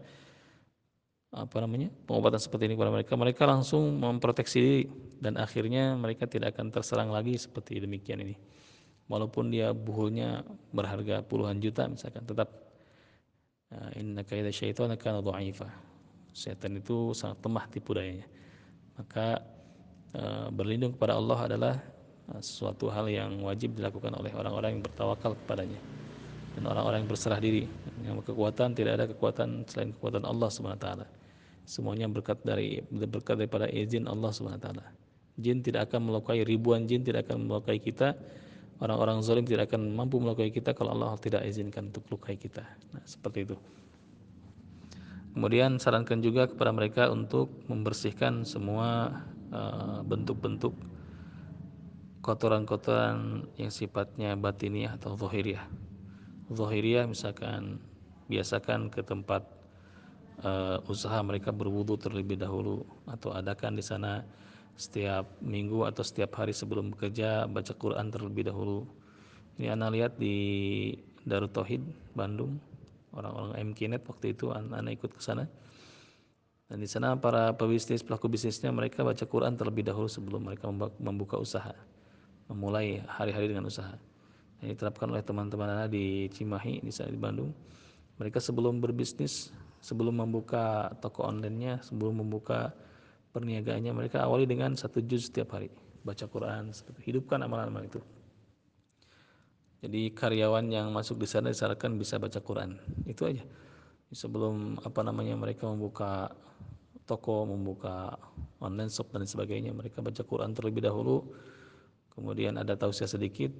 apa 1.28 1.60
namanya 1.60 1.92
pengobatan 2.08 2.40
seperti 2.40 2.70
ini 2.70 2.74
kepada 2.74 2.92
mereka. 2.92 3.12
Mereka 3.14 3.42
langsung 3.44 4.00
memproteksi 4.00 4.58
diri 4.60 4.80
dan 5.20 5.36
akhirnya 5.36 5.96
mereka 5.98 6.24
tidak 6.24 6.56
akan 6.56 6.72
terserang 6.72 7.10
lagi 7.12 7.36
seperti 7.36 7.80
demikian 7.82 8.24
ini. 8.24 8.36
Walaupun 9.08 9.48
dia 9.48 9.72
buhulnya 9.72 10.44
berharga 10.72 11.24
puluhan 11.24 11.60
juta 11.64 11.88
misalkan 11.88 12.28
tetap 12.28 12.48
uh, 13.72 13.90
inna 13.96 14.24
kaida 14.24 14.52
syaitan 14.52 14.92
dha'ifa. 14.92 15.68
Setan 16.32 16.76
itu 16.78 17.16
sangat 17.16 17.40
lemah 17.44 17.64
tipu 17.72 17.96
dayanya. 17.96 18.28
Maka 19.00 19.40
uh, 20.16 20.48
berlindung 20.52 20.92
kepada 20.92 21.16
Allah 21.16 21.38
adalah 21.48 21.74
Nah, 22.28 22.44
sesuatu 22.44 22.92
hal 22.92 23.08
yang 23.08 23.40
wajib 23.40 23.72
dilakukan 23.80 24.12
oleh 24.12 24.28
orang-orang 24.36 24.76
yang 24.76 24.82
bertawakal 24.84 25.32
kepadanya 25.32 25.80
dan 26.52 26.62
orang-orang 26.68 27.00
yang 27.04 27.10
berserah 27.10 27.40
diri. 27.40 27.64
Yang 28.04 28.20
kekuatan 28.28 28.76
tidak 28.76 28.92
ada 29.00 29.06
kekuatan 29.08 29.64
selain 29.64 29.96
kekuatan 29.96 30.28
Allah 30.28 30.52
swt. 30.52 30.86
Semuanya 31.68 32.08
berkat 32.08 32.40
dari 32.40 32.80
berkat 32.88 33.44
daripada 33.44 33.68
izin 33.68 34.08
Allah 34.08 34.32
swt. 34.32 34.66
jin 35.36 35.60
tidak 35.60 35.92
akan 35.92 36.08
melukai 36.08 36.40
ribuan 36.42 36.88
jin 36.88 37.04
tidak 37.04 37.28
akan 37.28 37.44
melukai 37.44 37.76
kita 37.76 38.16
orang-orang 38.80 39.20
zalim 39.20 39.44
tidak 39.44 39.68
akan 39.70 39.92
mampu 39.92 40.16
melukai 40.16 40.48
kita 40.48 40.72
kalau 40.72 40.96
Allah 40.96 41.14
tidak 41.20 41.44
izinkan 41.44 41.92
untuk 41.92 42.08
melukai 42.08 42.40
kita 42.40 42.64
nah, 42.90 43.04
seperti 43.04 43.44
itu 43.44 43.56
kemudian 45.36 45.76
sarankan 45.76 46.24
juga 46.24 46.48
kepada 46.48 46.72
mereka 46.72 47.12
untuk 47.12 47.52
membersihkan 47.70 48.42
semua 48.42 49.20
uh, 49.52 50.00
bentuk-bentuk 50.02 50.72
uh, 50.72 50.98
kotoran-kotoran 52.28 53.48
yang 53.56 53.72
sifatnya 53.72 54.36
batiniah 54.36 55.00
atau 55.00 55.16
zahiriah. 55.16 55.64
Zahiriah 56.52 57.08
misalkan 57.08 57.80
biasakan 58.28 58.92
ke 58.92 59.00
tempat 59.00 59.48
uh, 60.42 60.78
usaha 60.86 61.18
mereka 61.22 61.50
berwudu 61.54 61.98
terlebih 61.98 62.38
dahulu 62.38 62.86
atau 63.06 63.34
adakan 63.34 63.78
di 63.78 63.84
sana 63.84 64.22
setiap 64.78 65.26
minggu 65.42 65.82
atau 65.86 66.06
setiap 66.06 66.38
hari 66.38 66.54
sebelum 66.54 66.94
bekerja 66.94 67.50
baca 67.50 67.74
Quran 67.74 68.14
terlebih 68.14 68.46
dahulu. 68.46 68.86
Ini 69.58 69.74
anak 69.74 69.90
lihat 69.94 70.12
di 70.22 70.36
Darut 71.26 71.50
Tauhid 71.50 71.82
Bandung, 72.14 72.62
orang-orang 73.10 73.74
MKNet 73.74 74.06
waktu 74.06 74.38
itu 74.38 74.54
anak 74.54 75.02
ikut 75.02 75.18
ke 75.18 75.22
sana. 75.22 75.50
Dan 76.68 76.84
di 76.84 76.86
sana 76.86 77.16
para 77.16 77.56
pebisnis 77.56 78.04
pelaku 78.04 78.28
bisnisnya 78.28 78.70
mereka 78.70 79.02
baca 79.02 79.24
Quran 79.24 79.56
terlebih 79.56 79.88
dahulu 79.88 80.06
sebelum 80.06 80.46
mereka 80.46 80.68
membuka 81.00 81.40
usaha 81.40 81.72
memulai 82.48 83.00
hari-hari 83.08 83.50
dengan 83.50 83.68
usaha. 83.68 83.96
Ini 84.60 84.74
diterapkan 84.74 85.08
oleh 85.12 85.22
teman-teman 85.22 85.70
Anda 85.70 85.86
di 85.86 86.26
Cimahi 86.32 86.82
di 86.82 86.90
sana 86.90 87.12
di 87.12 87.20
Bandung. 87.20 87.54
Mereka 88.18 88.42
sebelum 88.42 88.82
berbisnis, 88.82 89.54
sebelum 89.80 90.22
membuka 90.22 90.92
toko 90.98 91.26
online-nya, 91.26 91.82
sebelum 91.82 92.22
membuka 92.24 92.74
perniagaannya, 93.32 93.92
mereka 93.94 94.24
awali 94.24 94.48
dengan 94.48 94.74
satu 94.74 94.98
juz 95.04 95.30
setiap 95.30 95.54
hari, 95.54 95.70
baca 96.02 96.26
Quran, 96.26 96.74
hidupkan 97.02 97.42
amalan-amalan 97.44 97.86
itu. 97.86 98.00
Jadi 99.78 100.10
karyawan 100.10 100.66
yang 100.74 100.90
masuk 100.90 101.22
di 101.22 101.28
sana 101.30 101.54
disarankan 101.54 101.94
bisa 101.94 102.18
baca 102.18 102.42
Quran. 102.42 102.74
Itu 103.06 103.30
aja. 103.30 103.46
Sebelum 104.10 104.82
apa 104.82 105.06
namanya 105.06 105.38
mereka 105.38 105.70
membuka 105.70 106.34
toko, 107.06 107.46
membuka 107.46 108.18
online 108.58 108.90
shop 108.90 109.14
dan 109.14 109.22
sebagainya, 109.22 109.70
mereka 109.70 110.02
baca 110.02 110.18
Quran 110.26 110.50
terlebih 110.50 110.82
dahulu. 110.82 111.30
Kemudian 112.10 112.58
ada 112.58 112.74
tausiah 112.74 113.06
sedikit, 113.06 113.54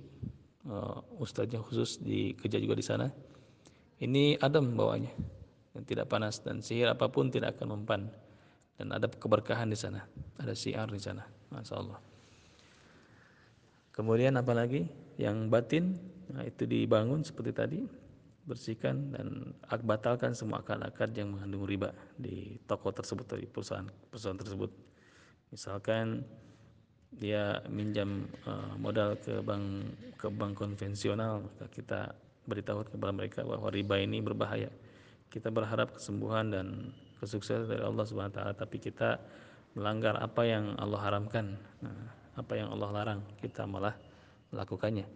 uh, 0.67 0.99
ustadznya 1.23 1.63
khusus 1.63 2.03
di 2.03 2.35
kerja 2.35 2.59
juga 2.59 2.75
di 2.75 2.83
sana. 2.83 3.07
Ini 4.03 4.43
adem 4.43 4.75
bawahnya, 4.75 5.15
yang 5.79 5.87
tidak 5.87 6.11
panas 6.11 6.43
dan 6.43 6.59
sihir 6.59 6.91
apa 6.91 7.07
pun 7.07 7.31
tidak 7.31 7.55
akan 7.55 7.79
mempan. 7.79 8.11
Dan 8.75 8.91
ada 8.91 9.07
keberkahan 9.07 9.71
di 9.71 9.79
sana, 9.79 10.03
ada 10.39 10.55
siar 10.55 10.91
di 10.91 10.99
sana, 10.99 11.23
masya 11.55 11.79
Allah. 11.79 11.99
Kemudian 13.95 14.35
apalagi 14.39 14.87
yang 15.19 15.47
batin 15.51 15.99
nah 16.31 16.43
itu 16.43 16.67
dibangun 16.67 17.23
seperti 17.23 17.53
tadi. 17.55 17.81
Bersihkan 18.49 19.13
dan 19.13 19.53
batalkan 19.85 20.33
semua 20.33 20.65
akad-akad 20.65 21.13
yang 21.13 21.37
mengandung 21.37 21.69
riba 21.69 21.93
di 22.17 22.57
toko 22.65 22.89
tersebut 22.89 23.37
di 23.37 23.45
perusahaan 23.45 23.85
perusahaan 24.09 24.41
tersebut. 24.41 24.73
Misalkan 25.53 26.25
dia 27.13 27.61
minjam 27.69 28.25
uh, 28.49 28.73
modal 28.81 29.21
ke 29.21 29.45
bank 29.45 29.93
ke 30.17 30.33
bank 30.33 30.57
konvensional 30.57 31.45
maka 31.45 31.69
kita 31.73 32.01
beritahu 32.49 32.89
kepada 32.89 33.13
mereka 33.13 33.41
bahwa 33.45 33.69
riba 33.69 34.01
ini 34.01 34.25
berbahaya 34.25 34.73
kita 35.29 35.53
berharap 35.53 35.97
kesembuhan 35.97 36.53
dan 36.53 36.67
kesuksesan 37.21 37.69
dari 37.69 37.85
Allah 37.85 38.05
Subhanahu 38.09 38.35
taala 38.35 38.53
tapi 38.57 38.81
kita 38.81 39.21
melanggar 39.77 40.17
apa 40.19 40.43
yang 40.49 40.75
Allah 40.81 41.01
haramkan. 41.05 41.55
Nah, 41.85 41.99
apa 42.39 42.55
yang 42.55 42.71
Allah 42.71 42.89
larang 42.95 43.21
kita 43.43 43.67
malah 43.67 43.95
melakukannya. 44.55 45.07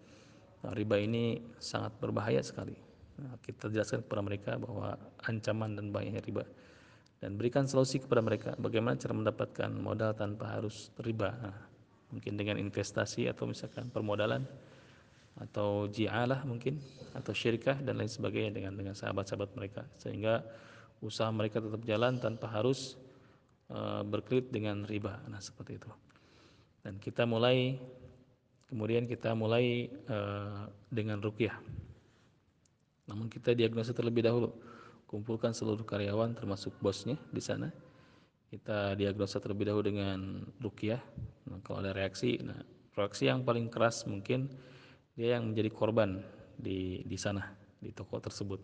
Nah, 0.63 0.73
riba 0.75 0.99
ini 0.99 1.43
sangat 1.59 1.95
berbahaya 1.99 2.43
sekali. 2.43 2.75
Nah, 3.19 3.39
kita 3.43 3.71
jelaskan 3.71 4.03
kepada 4.07 4.23
mereka 4.23 4.51
bahwa 4.59 4.99
ancaman 5.27 5.79
dan 5.79 5.95
bahayanya 5.95 6.23
riba. 6.23 6.45
Dan 7.23 7.39
berikan 7.39 7.71
solusi 7.71 8.03
kepada 8.03 8.19
mereka 8.19 8.59
bagaimana 8.59 8.99
cara 8.99 9.15
mendapatkan 9.15 9.71
modal 9.79 10.11
tanpa 10.19 10.59
harus 10.59 10.91
riba. 10.99 11.31
Nah, 11.39 11.57
mungkin 12.11 12.35
dengan 12.35 12.59
investasi 12.59 13.31
atau 13.31 13.47
misalkan 13.47 13.89
permodalan 13.95 14.43
atau 15.41 15.89
jialah 15.89 16.45
mungkin 16.45 16.77
atau 17.17 17.33
syirkah 17.33 17.81
dan 17.81 18.01
lain 18.01 18.11
sebagainya 18.11 18.53
dengan 18.53 18.77
dengan 18.77 18.95
sahabat-sahabat 18.97 19.57
mereka 19.57 19.83
sehingga 19.97 20.45
usaha 21.01 21.29
mereka 21.33 21.61
tetap 21.61 21.83
jalan 21.89 22.21
tanpa 22.21 22.49
harus 22.53 23.01
uh, 23.73 24.05
berkelit 24.05 24.53
dengan 24.53 24.85
riba 24.85 25.19
nah 25.29 25.41
seperti 25.41 25.81
itu 25.81 25.91
dan 26.85 27.01
kita 27.01 27.25
mulai 27.25 27.81
Kemudian 28.73 29.05
kita 29.05 29.37
mulai 29.37 29.93
uh, 30.09 30.65
dengan 30.89 31.21
rukyah. 31.21 31.53
Namun 33.05 33.29
kita 33.29 33.53
diagnosa 33.53 33.93
terlebih 33.93 34.25
dahulu. 34.25 34.49
Kumpulkan 35.05 35.53
seluruh 35.53 35.85
karyawan 35.85 36.33
termasuk 36.33 36.73
bosnya 36.81 37.21
di 37.37 37.45
sana. 37.45 37.69
Kita 38.49 38.97
diagnosa 38.97 39.45
terlebih 39.45 39.69
dahulu 39.69 39.93
dengan 39.93 40.49
rukyah. 40.57 41.05
Nah, 41.53 41.61
kalau 41.61 41.85
ada 41.85 41.93
reaksi, 41.93 42.41
nah 42.41 42.57
reaksi 42.97 43.29
yang 43.29 43.45
paling 43.45 43.69
keras 43.69 44.09
mungkin 44.09 44.49
dia 45.17 45.37
yang 45.37 45.53
menjadi 45.53 45.71
korban 45.73 46.21
di 46.57 47.03
di 47.05 47.17
sana 47.19 47.45
di 47.79 47.91
toko 47.93 48.21
tersebut. 48.23 48.61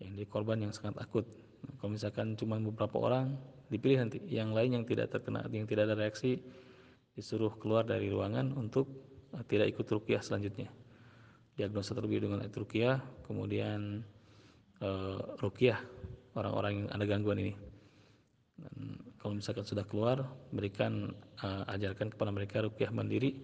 Yang 0.00 0.12
di 0.16 0.24
korban 0.24 0.58
yang 0.64 0.72
sangat 0.72 0.96
akut. 1.00 1.28
Kalau 1.76 1.92
misalkan 1.92 2.40
cuma 2.40 2.56
beberapa 2.56 2.96
orang 2.96 3.36
dipilih 3.68 4.08
nanti, 4.08 4.18
yang 4.32 4.56
lain 4.56 4.80
yang 4.80 4.84
tidak 4.88 5.12
terkena, 5.12 5.44
yang 5.52 5.68
tidak 5.68 5.92
ada 5.92 5.96
reaksi 5.96 6.40
disuruh 7.12 7.52
keluar 7.60 7.84
dari 7.84 8.08
ruangan 8.08 8.56
untuk 8.56 8.88
Eh, 9.30 9.44
tidak 9.46 9.70
ikut 9.70 9.86
rukyah 9.86 10.18
selanjutnya 10.18 10.66
diagnosa 11.54 11.94
terlebih 11.94 12.26
dengan 12.26 12.42
rukyah 12.50 12.98
kemudian 13.26 14.00
e, 14.80 14.88
rukyah 15.44 15.76
orang-orang 16.32 16.72
yang 16.82 16.88
ada 16.88 17.04
gangguan 17.04 17.38
ini 17.42 17.54
dan 18.56 18.96
kalau 19.20 19.36
misalkan 19.36 19.68
sudah 19.68 19.84
keluar 19.84 20.24
berikan 20.50 21.12
e, 21.36 21.46
ajarkan 21.68 22.16
kepada 22.16 22.32
mereka 22.32 22.64
rukyah 22.64 22.88
mandiri 22.90 23.36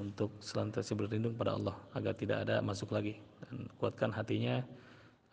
untuk 0.00 0.32
selantas 0.40 0.88
berlindung 0.96 1.36
pada 1.36 1.52
Allah 1.52 1.76
agar 1.92 2.16
tidak 2.16 2.48
ada 2.48 2.64
masuk 2.64 2.92
lagi. 2.94 3.20
Dan 3.44 3.68
kuatkan 3.76 4.08
hatinya 4.08 4.64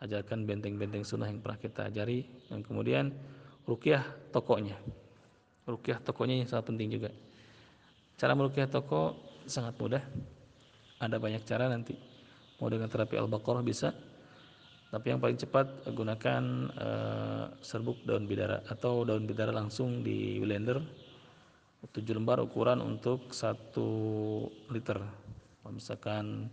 ajarkan 0.04 0.44
benteng-benteng 0.44 1.04
sunnah 1.04 1.28
yang 1.28 1.40
pernah 1.40 1.56
kita 1.56 1.88
ajari. 1.88 2.28
Dan 2.52 2.60
kemudian 2.60 3.12
rukyah 3.64 4.04
tokonya. 4.34 4.76
Rukyah 5.64 6.02
tokonya 6.04 6.44
yang 6.44 6.48
sangat 6.48 6.72
penting 6.72 6.88
juga. 6.92 7.10
Cara 8.20 8.36
merukyah 8.36 8.68
toko 8.68 9.16
sangat 9.48 9.80
mudah. 9.80 10.04
Ada 11.00 11.16
banyak 11.16 11.42
cara 11.48 11.72
nanti. 11.72 11.96
Mau 12.60 12.68
dengan 12.68 12.92
terapi 12.92 13.16
al-baqarah 13.16 13.64
bisa. 13.64 13.96
Tapi 14.90 15.06
yang 15.14 15.22
paling 15.22 15.38
cepat 15.38 15.86
gunakan 15.94 16.42
uh, 16.74 17.44
serbuk 17.62 18.02
daun 18.02 18.26
bidara 18.26 18.60
atau 18.66 19.06
daun 19.06 19.22
bidara 19.22 19.54
langsung 19.54 20.02
di 20.02 20.36
blender 20.42 20.82
7 21.80 22.04
lembar 22.12 22.44
ukuran 22.44 22.84
untuk 22.84 23.32
1 23.32 23.72
liter 24.68 24.98
kalau 25.60 25.72
misalkan 25.72 26.52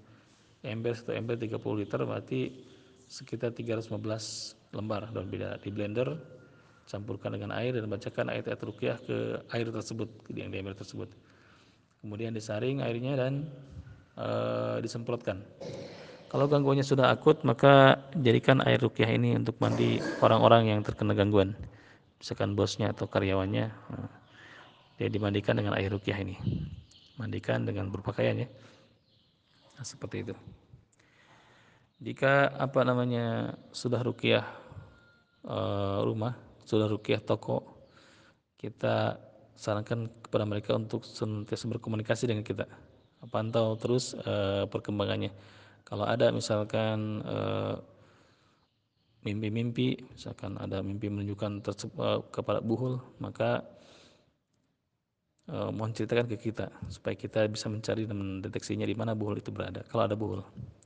ember 0.64 0.96
satu 0.96 1.12
ember 1.12 1.36
30 1.36 1.60
liter 1.80 2.00
berarti 2.08 2.52
sekitar 3.08 3.52
315 3.52 3.92
lembar 4.76 5.12
daun 5.12 5.28
bidara 5.28 5.60
di 5.60 5.72
blender 5.72 6.16
campurkan 6.88 7.36
dengan 7.36 7.52
air 7.56 7.76
dan 7.76 7.92
bacakan 7.92 8.32
ayat-ayat 8.32 8.62
rukyah 8.64 8.98
ke 9.04 9.18
air 9.52 9.68
tersebut 9.68 10.08
yang 10.32 10.52
di 10.52 10.60
ember 10.60 10.76
tersebut 10.76 11.12
kemudian 12.02 12.32
disaring 12.32 12.80
airnya 12.80 13.20
dan 13.20 13.48
e, 14.18 14.28
disemprotkan. 14.80 15.42
Kalau 16.28 16.48
gangguannya 16.52 16.84
sudah 16.84 17.12
akut, 17.12 17.40
maka 17.48 18.04
jadikan 18.20 18.60
air 18.68 18.84
rukyah 18.84 19.08
ini 19.08 19.40
untuk 19.40 19.56
mandi 19.64 20.04
orang-orang 20.20 20.76
yang 20.76 20.80
terkena 20.84 21.16
gangguan. 21.16 21.56
Misalkan 22.20 22.52
bosnya 22.52 22.92
atau 22.92 23.08
karyawannya, 23.08 23.72
dia 24.98 25.08
dimandikan 25.08 25.54
dengan 25.54 25.78
air 25.78 25.94
rukyah 25.94 26.18
ini. 26.18 26.36
Mandikan 27.22 27.66
dengan 27.66 27.90
berpakaian 27.94 28.46
ya. 28.46 28.48
Nah, 29.78 29.86
seperti 29.86 30.26
itu. 30.26 30.34
Jika 32.02 32.54
apa 32.54 32.86
namanya 32.86 33.58
sudah 33.74 34.02
rukyah 34.02 34.46
e, 35.42 35.58
rumah, 36.06 36.38
sudah 36.66 36.86
rukyah 36.90 37.22
toko, 37.22 37.66
kita 38.58 39.18
sarankan 39.58 40.10
kepada 40.22 40.46
mereka 40.46 40.78
untuk 40.78 41.02
senantiasa 41.02 41.66
berkomunikasi 41.66 42.30
dengan 42.30 42.46
kita 42.46 42.70
pantau 43.26 43.74
terus 43.82 44.14
uh, 44.14 44.70
perkembangannya 44.70 45.34
kalau 45.82 46.06
ada 46.06 46.30
misalkan 46.30 47.26
mimpi-mimpi 49.26 49.98
uh, 49.98 50.04
misalkan 50.14 50.54
ada 50.62 50.86
mimpi 50.86 51.10
menunjukkan 51.10 51.66
kepada 52.30 52.62
buhul 52.62 53.02
maka 53.18 53.66
uh, 55.52 55.70
mohon 55.72 55.92
ceritakan 55.92 56.28
ke 56.32 56.38
kita 56.52 56.72
supaya 56.88 57.16
kita 57.18 57.48
bisa 57.52 57.68
mencari 57.68 58.08
dan 58.08 58.18
mendeteksinya 58.18 58.86
di 58.88 58.96
mana 58.96 59.16
buhul 59.16 59.40
itu 59.40 59.52
berada 59.52 59.84
kalau 59.88 60.04
ada 60.08 60.16
buhul 60.16 60.42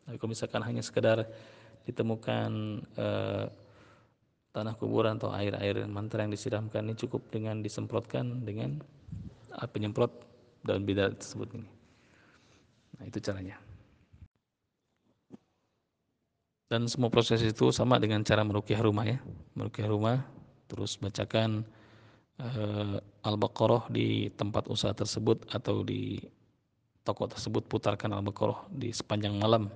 tapi 0.05 0.15
kalau 0.17 0.31
misalkan 0.31 0.61
hanya 0.65 0.81
sekedar 0.81 1.25
ditemukan 1.85 2.49
uh, 2.97 3.45
tanah 4.51 4.75
kuburan 4.75 5.15
atau 5.15 5.31
air-air 5.31 5.87
mantra 5.87 6.27
yang 6.27 6.33
disiramkan 6.35 6.83
ini 6.91 6.95
cukup 6.99 7.23
dengan 7.31 7.63
disemprotkan 7.63 8.43
dengan 8.43 8.83
penyemprot 9.71 10.11
daun 10.63 10.83
bidar 10.85 11.15
tersebut 11.17 11.49
ini. 11.57 11.69
Nah, 12.97 13.03
itu 13.07 13.17
caranya. 13.23 13.57
Dan 16.71 16.87
semua 16.87 17.11
proses 17.11 17.43
itu 17.43 17.67
sama 17.75 17.99
dengan 17.99 18.23
cara 18.23 18.47
merukyah 18.47 18.79
rumah 18.79 19.03
ya. 19.03 19.19
Merukyah 19.59 19.91
rumah 19.91 20.23
terus 20.71 20.95
bacakan 20.95 21.67
Al-Baqarah 23.21 23.89
di 23.93 24.33
tempat 24.33 24.65
usaha 24.65 24.93
tersebut 24.93 25.45
atau 25.53 25.85
di 25.85 26.17
toko 27.05 27.29
tersebut 27.29 27.65
putarkan 27.69 28.17
Al-Baqarah 28.17 28.69
di 28.73 28.89
sepanjang 28.89 29.37
malam. 29.37 29.69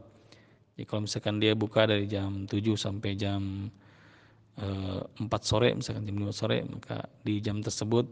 Jadi 0.76 0.84
kalau 0.90 1.02
misalkan 1.06 1.38
dia 1.38 1.54
buka 1.54 1.86
dari 1.88 2.10
jam 2.10 2.50
7 2.50 2.76
sampai 2.76 3.16
jam 3.16 3.70
4 4.56 5.20
eh, 5.20 5.44
sore 5.44 5.76
misalkan 5.76 6.08
jam 6.08 6.16
5 6.16 6.32
sore 6.32 6.64
maka 6.64 7.04
di 7.24 7.44
jam 7.44 7.60
tersebut 7.60 8.08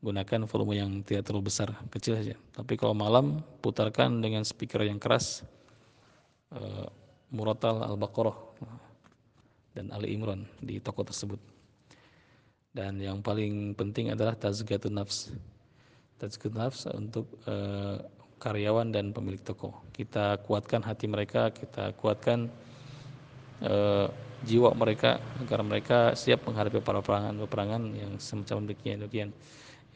gunakan 0.00 0.48
volume 0.48 0.76
yang 0.76 0.90
tidak 1.04 1.28
terlalu 1.28 1.52
besar 1.52 1.72
kecil 1.92 2.16
saja 2.16 2.36
tapi 2.52 2.80
kalau 2.80 2.96
malam 2.96 3.44
putarkan 3.60 4.24
dengan 4.24 4.44
speaker 4.44 4.84
yang 4.84 4.96
keras 4.96 5.44
uh, 6.52 6.88
Muratal 7.32 7.84
Al-Baqarah 7.84 8.36
dan 9.76 9.92
Ali 9.92 10.16
Imran 10.16 10.48
di 10.64 10.80
toko 10.80 11.04
tersebut 11.04 11.55
dan 12.76 13.00
yang 13.00 13.24
paling 13.24 13.72
penting 13.72 14.12
adalah 14.12 14.36
tazkiyatun 14.36 15.00
nafs 15.00 15.32
tazkiyatun 16.20 16.60
nafs 16.60 16.84
untuk 16.92 17.24
uh, 17.48 17.96
karyawan 18.36 18.92
dan 18.92 19.16
pemilik 19.16 19.40
toko. 19.40 19.80
Kita 19.96 20.36
kuatkan 20.44 20.84
hati 20.84 21.08
mereka, 21.08 21.48
kita 21.48 21.96
kuatkan 21.96 22.52
uh, 23.64 24.12
jiwa 24.44 24.76
mereka 24.76 25.16
agar 25.40 25.64
mereka 25.64 25.98
siap 26.12 26.44
menghadapi 26.44 26.84
para 26.84 27.00
peperangan-peperangan 27.00 27.82
yang 27.96 28.12
semacam 28.20 28.68
demikian. 28.68 29.00
demikian. 29.08 29.30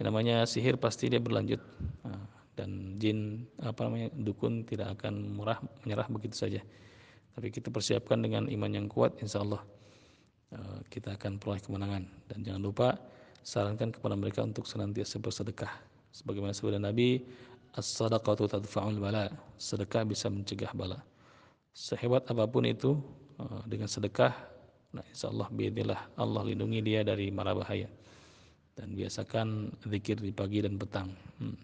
Yang 0.01 0.05
namanya 0.09 0.37
sihir 0.49 0.81
pasti 0.81 1.13
dia 1.13 1.21
berlanjut 1.21 1.61
uh, 2.09 2.25
dan 2.57 2.97
jin 2.97 3.45
apa 3.61 3.85
namanya 3.85 4.09
dukun 4.17 4.65
tidak 4.65 4.97
akan 4.97 5.37
murah 5.37 5.61
menyerah 5.85 6.09
begitu 6.09 6.37
saja. 6.41 6.61
Tapi 7.37 7.53
kita 7.53 7.69
persiapkan 7.69 8.25
dengan 8.25 8.49
iman 8.49 8.73
yang 8.73 8.89
kuat, 8.89 9.21
insya 9.21 9.45
Allah 9.45 9.61
kita 10.91 11.15
akan 11.15 11.39
peroleh 11.39 11.63
kemenangan. 11.63 12.05
Dan 12.27 12.39
jangan 12.43 12.63
lupa 12.63 12.89
sarankan 13.41 13.95
kepada 13.95 14.15
mereka 14.19 14.43
untuk 14.43 14.67
senantiasa 14.67 15.23
bersedekah. 15.23 15.71
Sebagaimana 16.11 16.51
sabda 16.51 16.83
Nabi, 16.83 17.23
as-sadaqatu 17.79 18.51
tadfa'ul 18.51 18.99
bala. 18.99 19.31
Sedekah 19.57 20.03
bisa 20.03 20.27
mencegah 20.27 20.75
bala. 20.75 20.99
Sehebat 21.71 22.27
apa 22.27 22.51
pun 22.51 22.67
itu, 22.67 22.99
uh, 23.39 23.63
dengan 23.71 23.87
sedekah, 23.87 24.35
nah 24.91 25.07
insya 25.07 25.31
Allah 25.31 25.47
biidillah 25.55 26.19
Allah 26.19 26.43
lindungi 26.43 26.83
dia 26.83 27.07
dari 27.07 27.31
mara 27.31 27.55
bahaya. 27.55 27.87
Dan 28.75 28.99
biasakan 28.99 29.71
zikir 29.87 30.19
di 30.19 30.35
pagi 30.35 30.67
dan 30.67 30.75
petang. 30.75 31.15
Hmm. 31.39 31.59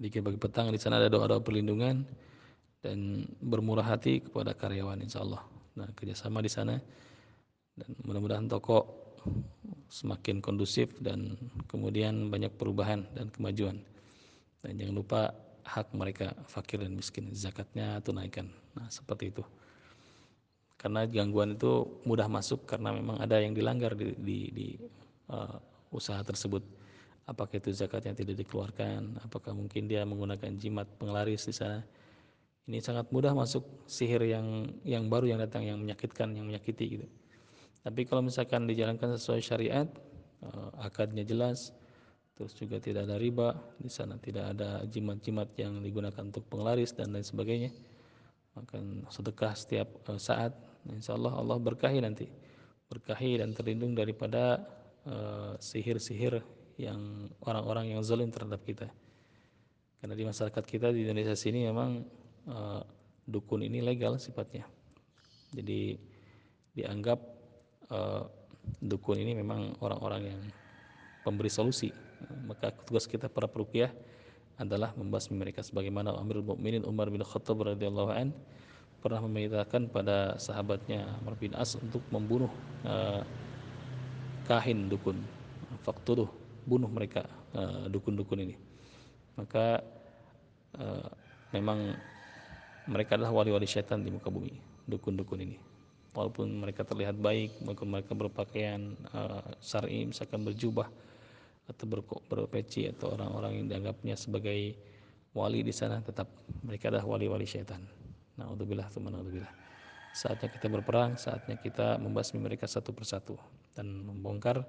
Zikir 0.00 0.24
pagi 0.24 0.40
petang 0.40 0.72
di 0.72 0.80
sana 0.80 0.96
ada 0.96 1.12
doa-doa 1.12 1.44
perlindungan 1.44 2.08
dan 2.80 3.28
bermurah 3.40 3.84
hati 3.84 4.24
kepada 4.24 4.56
karyawan 4.56 5.00
insya 5.04 5.20
Allah. 5.24 5.44
Nah 5.76 5.88
kerjasama 5.92 6.40
di 6.40 6.50
sana 6.52 6.78
dan 7.74 7.90
mudah-mudahan 8.06 8.46
toko 8.46 9.04
semakin 9.90 10.42
kondusif 10.42 10.90
dan 11.00 11.38
kemudian 11.70 12.30
banyak 12.30 12.52
perubahan 12.54 13.06
dan 13.14 13.30
kemajuan. 13.30 13.78
Dan 14.64 14.80
jangan 14.80 14.94
lupa 14.94 15.20
hak 15.64 15.92
mereka 15.96 16.32
fakir 16.48 16.80
dan 16.80 16.92
miskin, 16.94 17.32
zakatnya 17.32 18.00
tunaikan. 18.04 18.48
Nah, 18.76 18.88
seperti 18.92 19.32
itu. 19.32 19.44
Karena 20.76 21.08
gangguan 21.08 21.56
itu 21.56 22.02
mudah 22.04 22.28
masuk 22.28 22.68
karena 22.68 22.92
memang 22.92 23.16
ada 23.16 23.40
yang 23.40 23.56
dilanggar 23.56 23.96
di, 23.96 24.12
di, 24.20 24.38
di 24.52 24.68
uh, 25.32 25.56
usaha 25.88 26.20
tersebut. 26.20 26.60
Apakah 27.24 27.56
itu 27.56 27.72
zakatnya 27.72 28.12
tidak 28.12 28.36
dikeluarkan? 28.44 29.16
Apakah 29.24 29.56
mungkin 29.56 29.88
dia 29.88 30.04
menggunakan 30.04 30.60
jimat 30.60 30.84
penglaris 31.00 31.48
di 31.48 31.56
sana? 31.56 31.80
Ini 32.68 32.84
sangat 32.84 33.08
mudah 33.08 33.32
masuk 33.32 33.64
sihir 33.88 34.20
yang 34.28 34.68
yang 34.84 35.08
baru 35.08 35.32
yang 35.32 35.40
datang 35.40 35.64
yang 35.64 35.80
menyakitkan, 35.80 36.36
yang 36.36 36.44
menyakiti 36.44 37.00
gitu. 37.00 37.06
Tapi 37.84 38.08
kalau 38.08 38.24
misalkan 38.24 38.64
dijalankan 38.64 39.12
sesuai 39.20 39.44
syariat, 39.44 39.84
uh, 40.40 40.72
akadnya 40.80 41.20
jelas, 41.20 41.76
terus 42.32 42.56
juga 42.56 42.80
tidak 42.80 43.04
ada 43.04 43.20
riba, 43.20 43.52
di 43.76 43.92
sana 43.92 44.16
tidak 44.16 44.56
ada 44.56 44.88
jimat-jimat 44.88 45.52
yang 45.60 45.84
digunakan 45.84 46.24
untuk 46.24 46.48
penglaris 46.48 46.96
dan 46.96 47.12
lain 47.12 47.22
sebagainya. 47.22 47.70
Maka 48.56 48.80
sedekah 49.12 49.52
setiap 49.52 49.88
uh, 50.08 50.16
saat, 50.16 50.56
insya 50.88 51.12
Allah 51.12 51.36
Allah 51.36 51.60
berkahi 51.60 52.00
nanti, 52.00 52.24
berkahi 52.88 53.44
dan 53.44 53.52
terlindung 53.52 53.92
daripada 53.92 54.64
uh, 55.04 55.52
sihir-sihir 55.60 56.40
yang 56.80 57.28
orang-orang 57.44 57.92
yang 57.92 58.00
zalim 58.00 58.32
terhadap 58.32 58.64
kita. 58.64 58.88
Karena 60.00 60.16
di 60.16 60.24
masyarakat 60.24 60.64
kita 60.64 60.88
di 60.88 61.04
Indonesia 61.04 61.32
sini 61.32 61.64
memang 61.64 62.04
dukun 63.24 63.64
ini 63.64 63.80
legal 63.80 64.20
sifatnya. 64.20 64.68
Jadi 65.54 65.96
dianggap 66.76 67.33
uh, 67.94 68.22
dukun 68.82 69.20
ini 69.22 69.38
memang 69.38 69.78
orang-orang 69.78 70.34
yang 70.34 70.40
pemberi 71.22 71.48
solusi. 71.48 71.94
Maka 72.48 72.72
tugas 72.72 73.06
kita 73.06 73.30
para 73.30 73.46
perukiah 73.46 73.92
adalah 74.56 74.94
membasmi 74.94 75.34
mereka 75.34 75.60
sebagaimana 75.60 76.14
Amirul 76.14 76.46
Mukminin 76.46 76.86
Umar 76.86 77.10
bin 77.10 77.20
Khattab 77.22 77.60
radhiyallahu 77.62 78.10
an 78.14 78.30
pernah 79.02 79.20
memerintahkan 79.20 79.92
pada 79.92 80.40
sahabatnya 80.40 81.04
Amr 81.20 81.36
bin 81.36 81.52
As 81.52 81.76
untuk 81.76 82.00
membunuh 82.08 82.48
uh, 82.88 83.20
kahin 84.48 84.88
dukun. 84.88 85.20
Fakturuh 85.84 86.30
bunuh 86.64 86.88
mereka 86.88 87.28
dukun 87.92 88.16
dukun-dukun 88.16 88.38
ini. 88.50 88.56
Maka 89.36 89.84
memang 91.52 91.92
mereka 92.88 93.20
adalah 93.20 93.30
wali-wali 93.30 93.68
syaitan 93.68 94.00
di 94.00 94.08
muka 94.08 94.32
bumi, 94.32 94.56
dukun-dukun 94.88 95.44
ini 95.44 95.73
walaupun 96.14 96.62
mereka 96.62 96.86
terlihat 96.86 97.18
baik, 97.18 97.60
walaupun 97.66 97.90
mereka 97.90 98.12
berpakaian 98.14 98.94
uh, 99.10 99.42
syar'i 99.58 100.06
misalkan 100.06 100.46
berjubah 100.46 100.86
atau 101.66 101.84
ber, 101.90 102.00
berpeci 102.30 102.88
atau 102.88 103.18
orang-orang 103.18 103.60
yang 103.60 103.66
dianggapnya 103.66 104.14
sebagai 104.14 104.78
wali 105.34 105.66
di 105.66 105.74
sana 105.74 105.98
tetap 106.00 106.30
mereka 106.62 106.88
adalah 106.88 107.04
wali-wali 107.18 107.44
syaitan. 107.44 107.82
Nauzubillah 108.38 108.88
naudzubillah. 108.88 109.54
Saatnya 110.14 110.46
kita 110.46 110.70
berperang, 110.70 111.18
saatnya 111.18 111.58
kita 111.58 111.98
membasmi 111.98 112.38
mereka 112.38 112.70
satu 112.70 112.94
persatu 112.94 113.34
dan 113.74 114.06
membongkar 114.06 114.62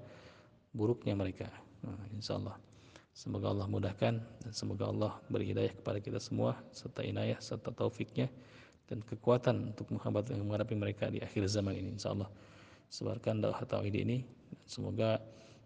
buruknya 0.74 1.14
mereka. 1.14 1.46
Nah, 1.86 1.94
insya 2.10 2.34
Allah. 2.34 2.58
Semoga 3.16 3.48
Allah 3.48 3.64
mudahkan 3.64 4.20
dan 4.20 4.52
semoga 4.52 4.92
Allah 4.92 5.16
beri 5.32 5.48
hidayah 5.48 5.72
kepada 5.72 6.04
kita 6.04 6.20
semua 6.20 6.52
serta 6.68 7.00
inayah 7.00 7.40
serta 7.40 7.72
taufiknya 7.72 8.28
dan 8.86 9.02
kekuatan 9.02 9.74
untuk 9.74 9.90
menghadapi 9.90 10.74
mereka 10.78 11.10
di 11.10 11.18
akhir 11.18 11.50
zaman 11.50 11.74
ini 11.74 11.98
insyaallah. 11.98 12.30
Sebarkan 12.86 13.42
dakwah 13.42 13.66
tauhid 13.66 13.94
ini 13.98 14.22
semoga 14.62 15.18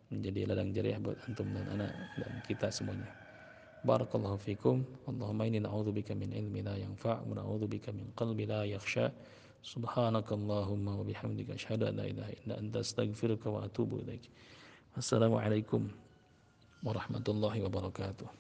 menjadi 0.09 0.49
ladang 0.49 0.73
jariah 0.73 0.99
buat 0.99 1.21
antum 1.29 1.47
dan 1.53 1.69
anak 1.69 1.93
dan 2.17 2.33
kita 2.49 2.73
semuanya. 2.73 3.07
Barakallahu 3.85 4.37
fikum. 4.41 4.85
Allahumma 5.09 5.49
inni 5.49 5.61
na'udzubika 5.61 6.13
min 6.13 6.33
ilmi 6.33 6.61
la 6.61 6.77
yanfa' 6.77 7.25
wa 7.25 7.33
na'udzubika 7.37 7.93
min 7.93 8.13
qalbi 8.17 8.45
la 8.49 8.65
yakhsha. 8.65 9.13
Subhanakallahumma 9.61 11.01
wa 11.01 11.05
bihamdika 11.05 11.57
asyhadu 11.57 11.89
an 11.93 12.01
la 12.01 12.09
ilaha 12.09 12.33
illa 12.33 12.55
anta 12.57 12.81
astaghfiruka 12.81 13.53
wa 13.53 13.65
atubu 13.65 14.01
ilaik. 14.05 14.25
Assalamu 14.97 15.37
alaikum 15.37 15.93
warahmatullahi 16.81 17.61
wabarakatuh 17.61 18.40